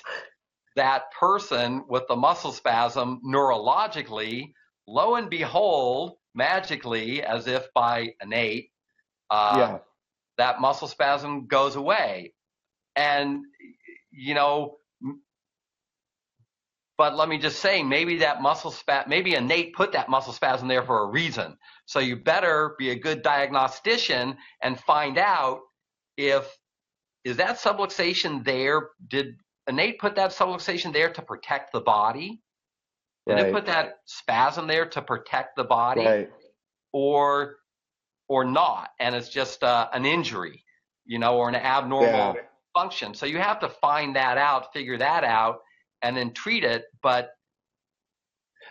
that 0.75 1.03
person 1.17 1.83
with 1.87 2.03
the 2.07 2.15
muscle 2.15 2.51
spasm 2.51 3.21
neurologically, 3.25 4.51
lo 4.87 5.15
and 5.15 5.29
behold, 5.29 6.17
magically, 6.35 7.23
as 7.23 7.47
if 7.47 7.67
by 7.73 8.13
innate, 8.21 8.69
uh, 9.29 9.55
yeah. 9.57 9.77
that 10.37 10.59
muscle 10.59 10.87
spasm 10.87 11.47
goes 11.47 11.75
away. 11.75 12.33
And 12.95 13.45
you 14.17 14.33
know, 14.33 14.77
but 16.97 17.15
let 17.15 17.29
me 17.29 17.37
just 17.37 17.59
say, 17.59 17.83
maybe 17.83 18.17
that 18.17 18.41
muscle 18.41 18.71
spasm, 18.71 19.09
maybe 19.09 19.35
innate 19.35 19.75
put 19.75 19.91
that 19.91 20.09
muscle 20.09 20.33
spasm 20.33 20.67
there 20.67 20.83
for 20.83 21.03
a 21.03 21.05
reason. 21.05 21.55
So 21.85 21.99
you 21.99 22.15
better 22.15 22.75
be 22.79 22.89
a 22.89 22.95
good 22.95 23.21
diagnostician 23.21 24.35
and 24.63 24.79
find 24.79 25.19
out 25.19 25.61
if 26.17 26.45
is 27.23 27.37
that 27.37 27.59
subluxation 27.59 28.43
there? 28.43 28.89
Did 29.07 29.35
innate 29.67 29.99
put 29.99 30.15
that 30.15 30.31
subluxation 30.31 30.91
there 30.91 31.13
to 31.13 31.21
protect 31.21 31.71
the 31.71 31.81
body? 31.81 32.41
Did 33.27 33.33
right. 33.33 33.45
it 33.47 33.53
put 33.53 33.67
that 33.67 33.99
spasm 34.05 34.65
there 34.65 34.87
to 34.87 35.01
protect 35.01 35.55
the 35.55 35.65
body, 35.65 36.05
right. 36.05 36.29
or 36.93 37.57
or 38.27 38.45
not? 38.45 38.89
And 38.99 39.13
it's 39.13 39.29
just 39.29 39.63
uh, 39.63 39.89
an 39.93 40.05
injury, 40.05 40.63
you 41.05 41.19
know, 41.19 41.37
or 41.37 41.49
an 41.49 41.55
abnormal 41.55 42.07
yeah 42.07 42.33
function. 42.77 43.13
So 43.13 43.25
you 43.25 43.39
have 43.39 43.59
to 43.61 43.69
find 43.69 44.15
that 44.15 44.37
out, 44.37 44.71
figure 44.71 44.97
that 44.99 45.23
out, 45.23 45.61
and 46.03 46.15
then 46.15 46.31
treat 46.33 46.63
it. 46.63 46.85
But 47.01 47.31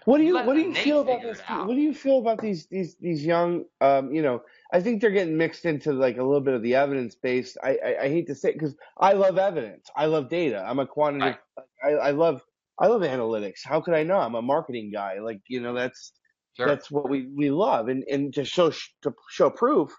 what 0.05 0.19
do 0.19 0.25
you 0.25 0.35
what 0.35 0.55
do 0.55 0.61
you 0.61 0.75
feel 0.75 1.01
about 1.01 1.23
this? 1.23 1.41
What 1.49 1.75
do 1.75 1.81
you 1.81 1.95
feel 1.95 2.19
about 2.19 2.41
these 2.41 2.67
these 2.67 2.95
these 3.01 3.25
young? 3.25 3.65
Um, 3.81 4.13
you 4.13 4.23
know, 4.23 4.43
I 4.73 4.81
think 4.81 5.01
they're 5.01 5.11
getting 5.11 5.37
mixed 5.37 5.65
into 5.65 5.93
like 5.93 6.19
a 6.19 6.23
little 6.23 6.41
bit 6.41 6.55
of 6.55 6.63
the 6.63 6.75
evidence 6.77 7.17
based. 7.17 7.59
I 7.65 7.79
I, 7.85 8.03
I 8.05 8.09
hate 8.09 8.27
to 8.29 8.35
say 8.35 8.53
because 8.53 8.77
I 8.99 9.13
love 9.15 9.39
evidence. 9.39 9.89
I 9.97 10.07
love 10.07 10.29
data. 10.29 10.65
I'm 10.69 10.79
a 10.79 10.87
quantitative. 10.87 11.41
Right. 11.83 11.95
I, 11.95 12.09
I 12.09 12.11
love 12.13 12.43
I 12.79 12.87
love 12.87 13.03
analytics. 13.03 13.61
How 13.65 13.81
could 13.81 13.95
I 13.95 14.05
know? 14.05 14.19
I'm 14.19 14.37
a 14.37 14.43
marketing 14.43 14.93
guy. 14.93 15.19
Like 15.19 15.41
you 15.49 15.61
know, 15.61 15.75
that's 15.75 16.13
sure. 16.57 16.69
that's 16.69 16.91
what 16.91 17.11
we 17.11 17.27
we 17.35 17.51
love. 17.51 17.89
And 17.89 18.05
and 18.05 18.33
to 18.35 18.45
show 18.45 18.71
to 19.03 19.15
show 19.31 19.51
proof, 19.51 19.91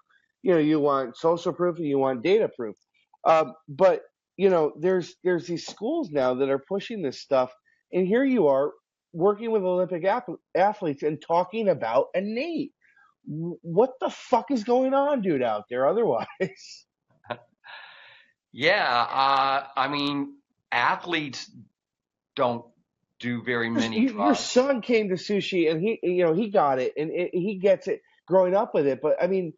you 0.42 0.52
know, 0.52 0.60
you 0.60 0.80
want 0.80 1.16
social 1.16 1.52
proof 1.52 1.76
and 1.76 1.86
you 1.86 1.98
want 1.98 2.22
data 2.22 2.48
proof. 2.56 2.76
Um, 3.24 3.54
but 3.68 4.02
you 4.36 4.50
know, 4.50 4.72
there's 4.78 5.14
there's 5.24 5.46
these 5.46 5.66
schools 5.66 6.10
now 6.10 6.34
that 6.34 6.48
are 6.48 6.58
pushing 6.60 7.02
this 7.02 7.20
stuff, 7.20 7.52
and 7.92 8.06
here 8.06 8.24
you 8.24 8.46
are 8.48 8.72
working 9.12 9.50
with 9.50 9.62
Olympic 9.62 10.04
athletes 10.54 11.02
and 11.02 11.20
talking 11.20 11.68
about 11.68 12.06
innate. 12.14 12.72
What 13.26 13.94
the 14.00 14.10
fuck 14.10 14.50
is 14.50 14.64
going 14.64 14.94
on, 14.94 15.20
dude, 15.20 15.42
out 15.42 15.64
there? 15.68 15.86
Otherwise, 15.86 16.86
yeah, 18.52 19.06
uh, 19.10 19.66
I 19.76 19.88
mean, 19.88 20.36
athletes 20.72 21.50
don't 22.36 22.64
do 23.18 23.42
very 23.42 23.68
many. 23.68 24.08
Your 24.08 24.34
son 24.34 24.80
came 24.80 25.08
to 25.08 25.16
sushi, 25.16 25.70
and 25.70 25.80
he, 25.80 25.98
you 26.02 26.24
know, 26.24 26.32
he 26.32 26.48
got 26.48 26.78
it, 26.78 26.94
and 26.96 27.10
it, 27.10 27.30
he 27.32 27.56
gets 27.56 27.88
it 27.88 28.00
growing 28.26 28.54
up 28.54 28.72
with 28.74 28.86
it. 28.86 29.00
But 29.02 29.22
I 29.22 29.26
mean, 29.26 29.52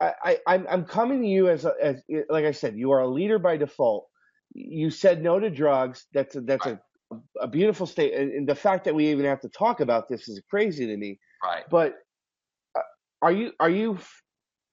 I, 0.00 0.38
I 0.46 0.54
am 0.54 0.66
I'm 0.68 0.84
coming 0.84 1.22
to 1.22 1.26
you 1.26 1.48
as 1.48 1.64
a, 1.64 1.72
as 1.82 2.02
like 2.28 2.44
I 2.44 2.52
said, 2.52 2.76
you 2.76 2.92
are 2.92 3.00
a 3.00 3.08
leader 3.08 3.38
by 3.38 3.56
default. 3.56 4.06
You 4.52 4.90
said 4.90 5.22
no 5.22 5.40
to 5.40 5.50
drugs. 5.50 6.06
That's 6.12 6.36
a, 6.36 6.40
that's 6.40 6.66
right. 6.66 6.78
a 7.10 7.16
a 7.40 7.48
beautiful 7.48 7.86
state, 7.86 8.14
and, 8.14 8.32
and, 8.32 8.48
the 8.48 8.54
fact 8.54 8.84
that 8.84 8.94
we 8.94 9.08
even 9.08 9.24
have 9.24 9.40
to 9.40 9.48
talk 9.48 9.80
about 9.80 10.08
this 10.08 10.28
is 10.28 10.42
crazy 10.50 10.86
to 10.86 10.96
me. 10.96 11.20
Right. 11.42 11.64
But 11.70 11.94
uh, 12.76 12.80
are 13.22 13.32
you 13.32 13.52
are 13.60 13.70
you? 13.70 13.98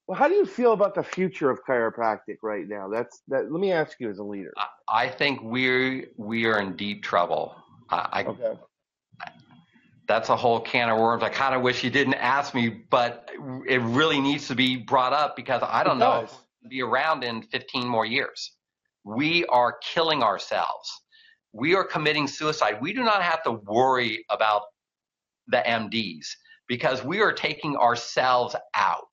Well, 0.08 0.18
how 0.18 0.28
do 0.28 0.34
you 0.34 0.46
feel 0.46 0.74
about 0.74 0.96
the 0.96 1.04
future 1.04 1.50
of 1.50 1.60
chiropractic 1.64 2.38
right 2.42 2.68
now? 2.68 2.90
That's 2.90 3.22
that. 3.30 3.52
Let 3.52 3.62
me 3.62 3.72
ask 3.72 4.00
you 4.00 4.10
as 4.10 4.18
a 4.18 4.24
leader. 4.24 4.52
I, 4.58 5.06
I 5.06 5.10
think 5.10 5.42
we 5.42 6.08
we 6.18 6.46
are 6.48 6.60
in 6.60 6.76
deep 6.76 7.04
trouble. 7.04 7.56
I, 7.90 8.24
okay 8.24 8.56
that's 10.08 10.30
a 10.30 10.36
whole 10.36 10.60
can 10.60 10.90
of 10.90 10.98
worms. 11.00 11.24
I 11.24 11.30
kind 11.30 11.56
of 11.56 11.62
wish 11.62 11.84
you 11.84 11.90
didn't 11.90 12.16
ask 12.16 12.54
me, 12.54 12.70
but 12.70 13.30
it 13.68 13.82
really 13.82 14.20
needs 14.20 14.48
to 14.50 14.56
be 14.56 14.76
brought 14.78 15.14
up 15.14 15.36
because 15.36 15.62
I 15.66 15.84
don't 15.84 15.98
know 16.00 16.22
if 16.22 16.32
we'll 16.62 16.70
be 16.70 16.82
around 16.82 17.24
in 17.24 17.42
15 17.42 17.88
more 17.88 18.06
years. 18.06 18.52
We 19.06 19.46
are 19.46 19.78
killing 19.82 20.24
ourselves. 20.24 20.90
we 21.54 21.76
are 21.76 21.84
committing 21.84 22.28
suicide. 22.28 22.80
We 22.82 22.94
do 22.94 23.04
not 23.04 23.22
have 23.22 23.44
to 23.44 23.52
worry 23.52 24.26
about 24.30 24.64
the 25.48 25.58
MDs 25.66 26.26
because 26.68 27.04
we 27.04 27.22
are 27.22 27.32
taking 27.32 27.76
ourselves 27.78 28.56
out. 28.76 29.06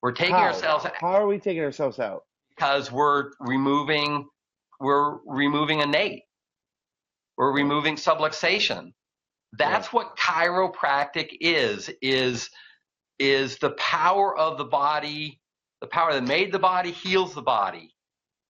We're 0.00 0.12
taking 0.12 0.34
How? 0.36 0.42
ourselves 0.44 0.84
out 0.84 0.92
How 1.00 1.08
are 1.08 1.26
we 1.26 1.38
taking 1.38 1.62
ourselves 1.64 1.98
out? 1.98 2.22
because 2.50 2.90
we're 2.92 3.30
removing 3.40 4.26
we're 4.80 5.16
removing 5.26 5.80
innate. 5.80 6.22
We're 7.36 7.52
removing 7.52 7.96
subluxation. 7.96 8.92
That's 9.52 9.92
what 9.92 10.16
chiropractic 10.16 11.30
is 11.40 11.90
is 12.02 12.50
is 13.18 13.58
the 13.58 13.70
power 13.70 14.36
of 14.36 14.58
the 14.58 14.64
body, 14.64 15.40
the 15.80 15.86
power 15.88 16.12
that 16.12 16.24
made 16.24 16.52
the 16.52 16.58
body 16.58 16.90
heals 16.92 17.34
the 17.34 17.42
body. 17.42 17.94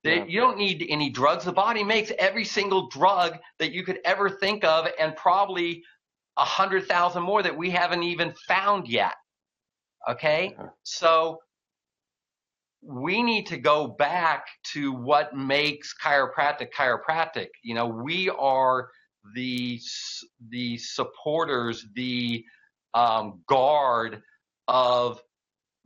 Yeah. 0.05 0.25
You 0.27 0.41
don't 0.41 0.59
need 0.59 0.85
any 0.89 1.11
drugs. 1.11 1.45
The 1.45 1.53
body 1.53 1.85
makes 1.85 2.13
every 2.19 2.45
single 2.45 2.89
drug 2.89 3.37
that 3.59 3.73
you 3.73 3.85
could 3.85 3.99
ever 4.05 4.31
think 4.31 4.65
of, 4.65 4.89
and 4.99 5.15
probably 5.17 5.83
a 6.39 6.45
hundred 6.45 6.87
thousand 6.87 7.23
more 7.23 7.43
that 7.43 7.57
we 7.57 7.71
haven't 7.71 8.03
even 8.03 8.33
found 8.47 8.89
yet. 8.89 9.15
Okay, 10.09 10.55
Yeah. 10.59 10.69
so 10.85 11.39
we 12.83 13.23
need 13.23 13.47
to 13.49 13.59
go 13.59 13.89
back 13.89 14.47
to 14.73 14.93
what 14.93 15.35
makes 15.37 15.93
chiropractic 16.03 16.69
chiropractic. 16.73 17.49
You 17.63 17.75
know, 17.75 17.87
we 17.87 18.31
are 18.31 18.91
the 19.35 19.81
the 20.51 20.79
supporters, 20.79 21.87
the 21.95 22.45
um, 22.95 23.43
guard 23.47 24.23
of 24.69 25.21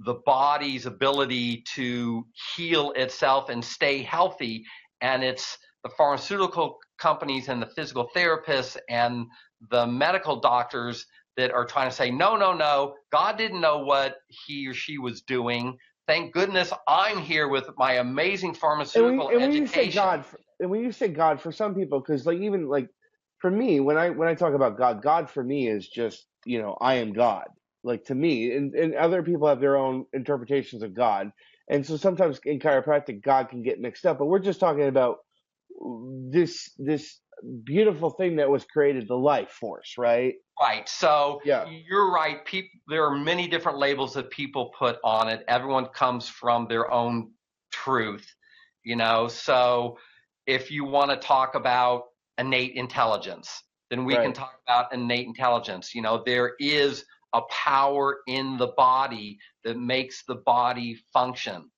the 0.05 0.14
body's 0.26 0.86
ability 0.86 1.62
to 1.74 2.26
heal 2.57 2.93
itself 2.93 3.49
and 3.49 3.64
stay 3.64 4.03
healthy. 4.03 4.64
And 5.01 5.22
it's 5.22 5.59
the 5.84 5.90
pharmaceutical 5.90 6.78
companies 6.99 7.49
and 7.49 7.61
the 7.61 7.66
physical 7.66 8.09
therapists 8.14 8.76
and 8.88 9.26
the 9.70 9.86
medical 9.86 10.40
doctors 10.40 11.07
that 11.36 11.51
are 11.53 11.64
trying 11.64 11.88
to 11.88 11.95
say, 11.95 12.11
no, 12.11 12.36
no, 12.36 12.53
no, 12.53 12.95
God 13.11 13.38
didn't 13.38 13.61
know 13.61 13.78
what 13.78 14.16
he 14.28 14.66
or 14.68 14.74
she 14.74 14.99
was 14.99 15.22
doing. 15.22 15.76
Thank 16.07 16.32
goodness 16.32 16.72
I'm 16.88 17.18
here 17.18 17.49
with 17.49 17.70
my 17.76 17.95
amazing 17.95 18.51
And 18.51 18.59
pharmaceutical 18.59 19.26
when, 19.28 19.40
and 19.40 19.43
when 19.51 19.61
you 19.61 19.66
say. 19.66 19.90
God, 19.90 20.24
for- 20.26 20.38
and 20.61 20.70
when 20.70 20.82
you 20.82 20.93
say 20.93 21.09
God 21.09 21.40
for 21.40 21.51
some 21.51 21.74
people, 21.74 22.01
because 22.01 22.26
like 22.26 22.38
even 22.38 22.68
like 22.68 22.88
for 23.43 23.51
me, 23.51 23.80
when 23.80 23.99
I 23.99 24.11
when 24.11 24.28
I 24.28 24.34
talk 24.34 24.55
about 24.55 24.78
God, 24.78 25.03
God 25.03 25.30
for 25.30 25.45
me 25.45 25.68
is 25.68 25.88
just 25.88 26.26
you 26.47 26.62
know 26.62 26.78
I 26.80 26.97
am 26.97 27.12
God. 27.12 27.49
Like 27.84 28.05
to 28.07 28.14
me, 28.14 28.53
and, 28.57 28.74
and 28.74 28.95
other 28.95 29.24
people 29.24 29.49
have 29.49 29.61
their 29.61 29.76
own 29.76 30.07
interpretations 30.14 30.84
of 30.84 30.95
God, 30.95 31.32
and 31.68 31.84
so 31.84 31.99
sometimes 31.99 32.40
in 32.47 32.61
chiropractic, 32.61 33.22
God 33.22 33.51
can 33.51 33.62
get 33.62 33.80
mixed 33.80 34.07
up. 34.07 34.18
But 34.20 34.26
we're 34.26 34.38
just 34.38 34.61
talking 34.61 34.86
about 34.86 35.18
this 36.30 36.70
this 36.78 37.20
beautiful 37.64 38.11
thing 38.11 38.36
that 38.36 38.51
was 38.51 38.64
created, 38.64 39.09
the 39.09 39.16
life 39.16 39.51
force, 39.51 39.95
right? 39.99 40.34
Right. 40.61 40.88
So 40.88 41.43
Yeah. 41.45 41.66
you're 41.68 42.12
right. 42.12 42.45
People, 42.45 42.70
there 42.88 43.05
are 43.07 43.16
many 43.16 43.49
different 43.49 43.78
labels 43.78 44.14
that 44.14 44.30
people 44.30 44.72
put 44.78 44.99
on 45.05 45.28
it. 45.28 45.45
Everyone 45.49 45.86
comes 45.86 46.28
from 46.28 46.68
their 46.68 46.93
own 46.93 47.32
truth, 47.72 48.26
you 48.84 48.97
know. 48.97 49.28
So 49.28 49.99
if 50.47 50.70
you 50.70 50.84
want 50.84 51.11
to 51.11 51.16
talk 51.16 51.57
about 51.57 52.05
innate 52.39 52.74
intelligence, 52.74 53.62
then 53.91 54.05
we 54.05 54.14
can 54.14 54.33
talk 54.33 54.55
about 54.66 54.93
innate 54.93 55.26
intelligence. 55.26 55.95
You 55.95 56.03
know, 56.03 56.22
there 56.24 56.55
is 56.59 57.05
a 57.35 57.43
power 57.51 58.18
in 58.26 58.57
the 58.57 58.68
body 58.76 59.39
that 59.64 59.78
makes 59.78 60.24
the 60.24 60.37
body 60.37 60.99
function, 61.12 61.70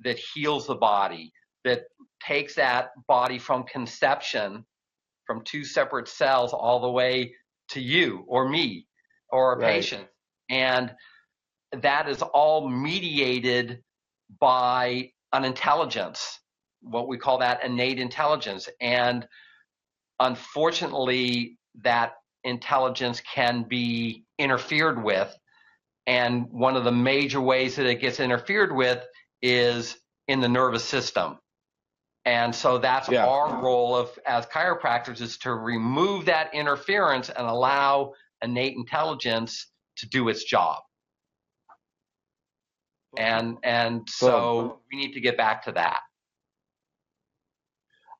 that 0.00 0.18
heals 0.18 0.66
the 0.66 0.74
body, 0.74 1.32
that 1.64 1.82
takes 2.24 2.54
that 2.56 2.90
body 3.08 3.38
from 3.38 3.64
conception, 3.64 4.64
from 5.26 5.42
two 5.44 5.64
separate 5.64 6.08
cells, 6.08 6.52
all 6.52 6.80
the 6.80 6.90
way 6.90 7.34
to 7.68 7.80
you 7.80 8.24
or 8.28 8.48
me 8.48 8.86
or 9.30 9.54
a 9.54 9.58
Right. 9.58 9.74
patient. 9.74 10.08
And 10.48 10.94
that 11.72 12.08
is 12.08 12.22
all 12.22 12.68
mediated 12.68 13.82
by 14.40 15.12
an 15.32 15.44
intelligence, 15.44 16.40
what 16.80 17.08
we 17.08 17.16
call 17.16 17.38
that 17.38 17.64
innate 17.64 17.98
intelligence. 17.98 18.68
And 18.80 19.26
unfortunately, 20.26 21.58
that 21.82 22.14
intelligence 22.44 23.20
can 23.20 23.64
be 23.64 24.24
interfered 24.38 25.02
with. 25.02 25.34
And 26.06 26.50
one 26.50 26.76
of 26.76 26.84
the 26.84 26.92
major 26.92 27.40
ways 27.40 27.76
that 27.76 27.86
it 27.86 28.00
gets 28.00 28.20
interfered 28.20 28.74
with 28.74 29.04
is 29.40 29.96
in 30.28 30.40
the 30.40 30.48
nervous 30.48 30.84
system. 30.84 31.38
And 32.24 32.54
so 32.54 32.78
that's 32.78 33.08
Yeah. 33.08 33.26
our 33.26 33.60
role 33.62 33.96
of 33.96 34.16
as 34.26 34.46
chiropractors 34.46 35.20
is 35.20 35.38
to 35.38 35.54
remove 35.54 36.26
that 36.26 36.54
interference 36.54 37.30
and 37.30 37.46
allow 37.46 38.14
innate 38.42 38.76
intelligence 38.76 39.66
to 39.96 40.08
do 40.08 40.28
its 40.28 40.44
job. 40.44 40.82
And 43.16 43.58
and 43.62 44.08
so 44.08 44.80
we 44.90 44.98
need 44.98 45.12
to 45.14 45.20
get 45.20 45.36
back 45.36 45.64
to 45.64 45.72
that. 45.72 46.00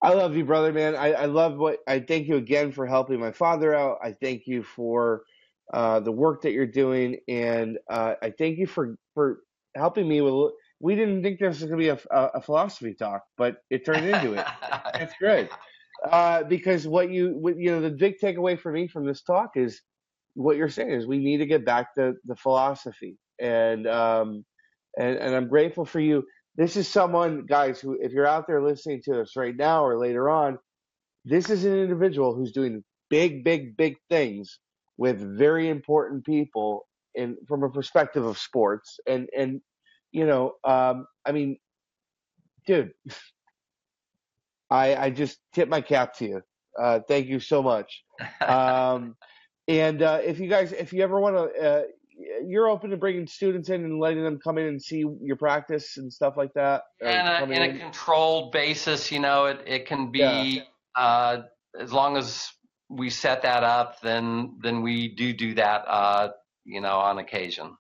I 0.03 0.15
love 0.15 0.37
you, 0.37 0.45
brother, 0.45 0.73
man. 0.73 0.97
I, 0.97 1.13
I 1.13 1.25
love 1.27 1.57
what 1.57 1.79
I 1.87 2.01
thank 2.01 2.27
you 2.27 2.37
again 2.37 2.73
for 2.73 2.87
helping 2.87 3.21
my 3.21 3.31
father 3.31 3.75
out. 3.75 3.99
I 4.03 4.13
thank 4.13 4.47
you 4.47 4.65
for 4.65 5.23
uh, 5.73 6.01
the 6.01 6.11
work 6.11 6.43
that 6.43 6.53
you're 6.53 6.67
doing, 6.67 7.19
and 7.29 7.79
uh, 7.89 8.15
I 8.21 8.31
thank 8.37 8.59
you 8.59 8.67
for 8.67 8.97
for 9.15 9.39
helping 9.77 10.09
me 10.09 10.21
with. 10.21 10.53
We 10.81 10.97
didn't 10.97 11.23
think 11.23 11.39
this 11.39 11.61
was 11.61 11.71
going 11.71 11.79
to 11.81 11.85
be 11.85 11.89
a, 11.89 11.99
a, 12.35 12.43
philosophy 12.43 12.93
talk, 12.95 13.23
but 13.39 13.59
it 13.71 13.87
turned 13.87 14.05
into 14.05 14.33
it. 14.33 14.45
That's 14.93 15.15
great. 15.21 15.49
Uh, 16.11 16.43
because 16.43 16.89
what 16.89 17.09
you, 17.09 17.37
what, 17.39 17.57
you 17.57 17.71
know, 17.71 17.81
the 17.81 17.91
big 17.91 18.15
takeaway 18.21 18.59
for 18.59 18.73
me 18.73 18.89
from 18.89 19.07
this 19.07 19.23
talk 19.23 19.51
is 19.55 19.81
what 20.35 20.57
you're 20.57 20.69
saying 20.69 20.91
is 20.91 21.07
we 21.07 21.19
need 21.19 21.39
to 21.39 21.47
get 21.47 21.65
back 21.65 21.95
to 21.95 22.15
the 22.25 22.35
philosophy, 22.35 23.17
and 23.41 23.87
um, 23.87 24.45
and 24.99 25.17
and 25.17 25.37
I'm 25.37 25.49
grateful 25.49 25.85
for 25.85 26.01
you. 26.01 26.25
This 26.57 26.77
is 26.77 26.89
someone, 26.89 27.47
guys, 27.47 27.81
who 27.81 27.99
if 28.01 28.13
you're 28.13 28.27
out 28.27 28.47
there 28.47 28.63
listening 28.63 29.03
to 29.05 29.23
us 29.23 29.37
right 29.37 29.57
now 29.57 29.85
or 29.85 29.99
later 29.99 30.29
on, 30.29 30.59
this 31.25 31.51
is 31.51 31.65
an 31.65 31.79
individual 31.79 32.35
who's 32.35 32.53
doing 32.53 32.85
big, 33.11 33.45
big, 33.45 33.77
big 33.77 33.97
things 34.11 34.59
with 34.99 35.21
very 35.39 35.69
important 35.69 36.25
people 36.25 36.87
in 37.15 37.37
from 37.49 37.63
a 37.63 37.71
perspective 37.71 38.25
of 38.25 38.39
sports, 38.39 39.01
and 39.07 39.29
and 39.37 39.61
you 40.13 40.27
know, 40.27 40.55
um, 40.65 41.07
I 41.25 41.33
mean, 41.33 41.59
dude. 42.67 42.93
I, 44.71 44.97
I 44.97 45.11
just 45.11 45.39
tip 45.53 45.69
my 45.69 45.83
cap 45.83 46.15
to 46.17 46.25
you. 46.27 46.43
Uh, 46.81 47.01
thank 47.07 47.27
you 47.27 47.41
so 47.41 47.63
much. 47.63 48.03
Um, 48.41 49.17
and 49.69 50.03
uh, 50.03 50.21
if 50.25 50.41
you 50.41 50.49
guys, 50.49 50.73
if 50.73 50.93
you 50.93 51.03
ever 51.03 51.21
want 51.21 51.37
to, 51.37 51.63
uh, 51.63 51.83
you're 52.47 52.69
open 52.69 52.91
to 52.91 52.97
bringing 52.97 53.27
students 53.27 53.69
in 53.69 53.85
and 53.85 54.01
letting 54.01 54.23
them 54.23 54.39
come 54.43 54.59
in 54.59 54.67
and 54.67 54.83
see 54.83 55.05
your 55.23 55.37
practice 55.37 55.97
and 55.97 56.13
stuff 56.13 56.35
like 56.37 56.53
that. 56.55 56.83
a, 57.01 57.39
coming 57.41 57.57
in 57.57 57.77
a 57.77 57.79
controlled 57.79 58.53
basis, 58.53 59.11
you 59.13 59.21
know, 59.21 59.47
it, 59.47 59.61
it 59.67 59.87
can 59.87 60.11
be 60.11 60.19
Yeah. 60.19 60.63
uh, 60.97 61.43
as 61.79 61.93
long 61.93 62.17
as 62.17 62.49
we 62.89 63.09
set 63.11 63.43
that 63.43 63.65
up, 63.65 64.01
then 64.03 64.59
then 64.63 64.83
we 64.83 65.09
do 65.15 65.33
do 65.33 65.55
that, 65.55 65.85
uh, 65.89 66.29
you 66.65 66.81
know, 66.81 66.99
on 66.99 67.19
occasion. 67.19 67.77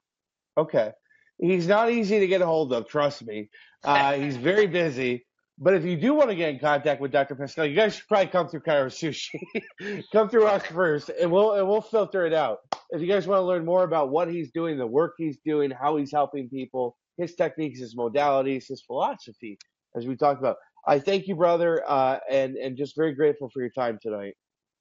Okay. 0.56 0.92
He's 1.38 1.66
not 1.66 1.90
easy 1.90 2.20
to 2.20 2.26
get 2.26 2.40
a 2.40 2.46
hold 2.46 2.72
of, 2.72 2.88
trust 2.88 3.24
me. 3.26 3.50
Uh, 3.84 4.12
he's 4.14 4.36
very 4.36 4.66
busy. 4.82 5.26
But 5.62 5.74
if 5.74 5.84
you 5.84 5.96
do 5.96 6.12
want 6.12 6.28
to 6.28 6.34
get 6.34 6.48
in 6.48 6.58
contact 6.58 7.00
with 7.00 7.12
Dr. 7.12 7.36
Pascal, 7.36 7.64
you 7.64 7.76
guys 7.76 7.94
should 7.94 8.08
probably 8.08 8.26
come 8.26 8.48
through 8.48 8.62
Chiro 8.62 8.86
Sushi. 8.86 10.02
come 10.12 10.28
through 10.28 10.46
us 10.46 10.66
first, 10.66 11.08
and 11.08 11.30
we'll 11.30 11.52
and 11.52 11.68
we'll 11.68 11.80
filter 11.80 12.26
it 12.26 12.32
out. 12.32 12.58
If 12.90 13.00
you 13.00 13.06
guys 13.06 13.28
want 13.28 13.38
to 13.38 13.44
learn 13.44 13.64
more 13.64 13.84
about 13.84 14.10
what 14.10 14.28
he's 14.28 14.50
doing, 14.50 14.76
the 14.76 14.88
work 14.88 15.14
he's 15.18 15.38
doing, 15.46 15.70
how 15.70 15.96
he's 15.98 16.10
helping 16.10 16.48
people, 16.48 16.96
his 17.16 17.36
techniques, 17.36 17.78
his 17.78 17.94
modalities, 17.94 18.66
his 18.66 18.82
philosophy, 18.82 19.56
as 19.96 20.04
we 20.04 20.16
talked 20.16 20.40
about, 20.40 20.56
I 20.88 20.98
thank 20.98 21.28
you, 21.28 21.36
brother, 21.36 21.84
uh, 21.86 22.18
and 22.28 22.56
and 22.56 22.76
just 22.76 22.96
very 22.96 23.14
grateful 23.14 23.48
for 23.48 23.60
your 23.60 23.70
time 23.70 24.00
tonight. 24.02 24.34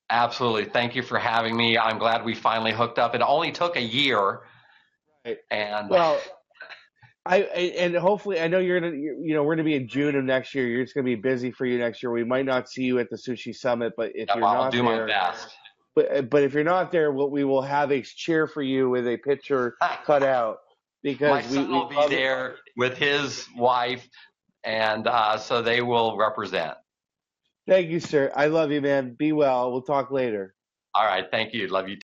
Absolutely. 0.10 0.66
Thank 0.66 0.96
you 0.96 1.04
for 1.04 1.20
having 1.20 1.56
me. 1.56 1.78
I'm 1.78 2.00
glad 2.00 2.26
we 2.26 2.34
finally 2.34 2.72
hooked 2.72 2.98
up. 2.98 3.14
It 3.14 3.22
only 3.22 3.52
took 3.52 3.76
a 3.76 3.82
year, 3.82 4.40
Right. 5.24 5.38
and 5.52 5.92
Well, 5.92 6.20
I, 7.26 7.44
I 7.44 7.60
and 7.78 7.96
hopefully 7.96 8.40
I 8.40 8.48
know 8.48 8.58
you're 8.60 8.80
gonna 8.80 8.96
you 8.96 9.22
you 9.24 9.34
know 9.36 9.44
we're 9.44 9.56
gonna 9.56 9.64
be 9.64 9.76
in 9.76 9.88
June 9.88 10.16
of 10.16 10.24
next 10.24 10.56
year. 10.56 10.68
You're 10.68 10.84
just 10.84 10.96
gonna 10.96 11.06
be 11.06 11.16
busy 11.16 11.52
for 11.52 11.66
you 11.66 11.78
next 11.78 12.02
year. 12.02 12.12
We 12.12 12.24
might 12.24 12.46
not 12.46 12.68
see 12.70 12.84
you 12.84 13.00
at 13.00 13.10
the 13.10 13.16
sushi 13.16 13.56
summit, 13.56 13.94
but 13.96 14.12
if 14.16 14.34
you're 14.34 14.44
I'll 14.44 14.64
not 14.64 14.72
do 14.72 14.84
there, 14.84 15.06
my 15.06 15.14
best. 15.14 15.50
but 15.96 16.30
but 16.30 16.44
if 16.44 16.54
you're 16.54 16.64
not 16.64 16.92
there, 16.92 17.12
we'll, 17.12 17.30
we 17.30 17.44
will 17.44 17.62
have 17.62 17.92
a 17.92 18.02
cheer 18.02 18.48
for 18.48 18.64
you 18.64 18.90
with 18.90 19.08
a 19.08 19.18
picture 19.18 19.76
cut 20.06 20.24
out 20.24 20.58
My 21.04 21.42
because 21.42 21.48
we, 21.50 21.56
son 21.58 21.68
we 21.68 21.74
will 21.74 21.88
be 21.88 21.96
love 21.96 22.12
it. 22.12 22.16
there 22.16 22.56
with 22.76 22.98
his 22.98 23.48
wife, 23.56 24.08
and 24.64 25.06
uh, 25.06 25.38
so 25.38 25.62
they 25.62 25.82
will 25.82 26.18
represent. 26.18 26.74
Thank 27.68 27.90
you, 27.90 28.00
sir. 28.00 28.32
I 28.36 28.48
love 28.48 28.72
you, 28.72 28.82
man. 28.82 29.14
Be 29.14 29.32
well. 29.32 29.72
We'll 29.72 29.84
talk 29.84 30.10
later. 30.12 30.56
All 30.96 31.06
right. 31.06 31.26
Thank 31.30 31.54
you. 31.54 31.68
Love 31.68 31.88
you. 31.88 31.98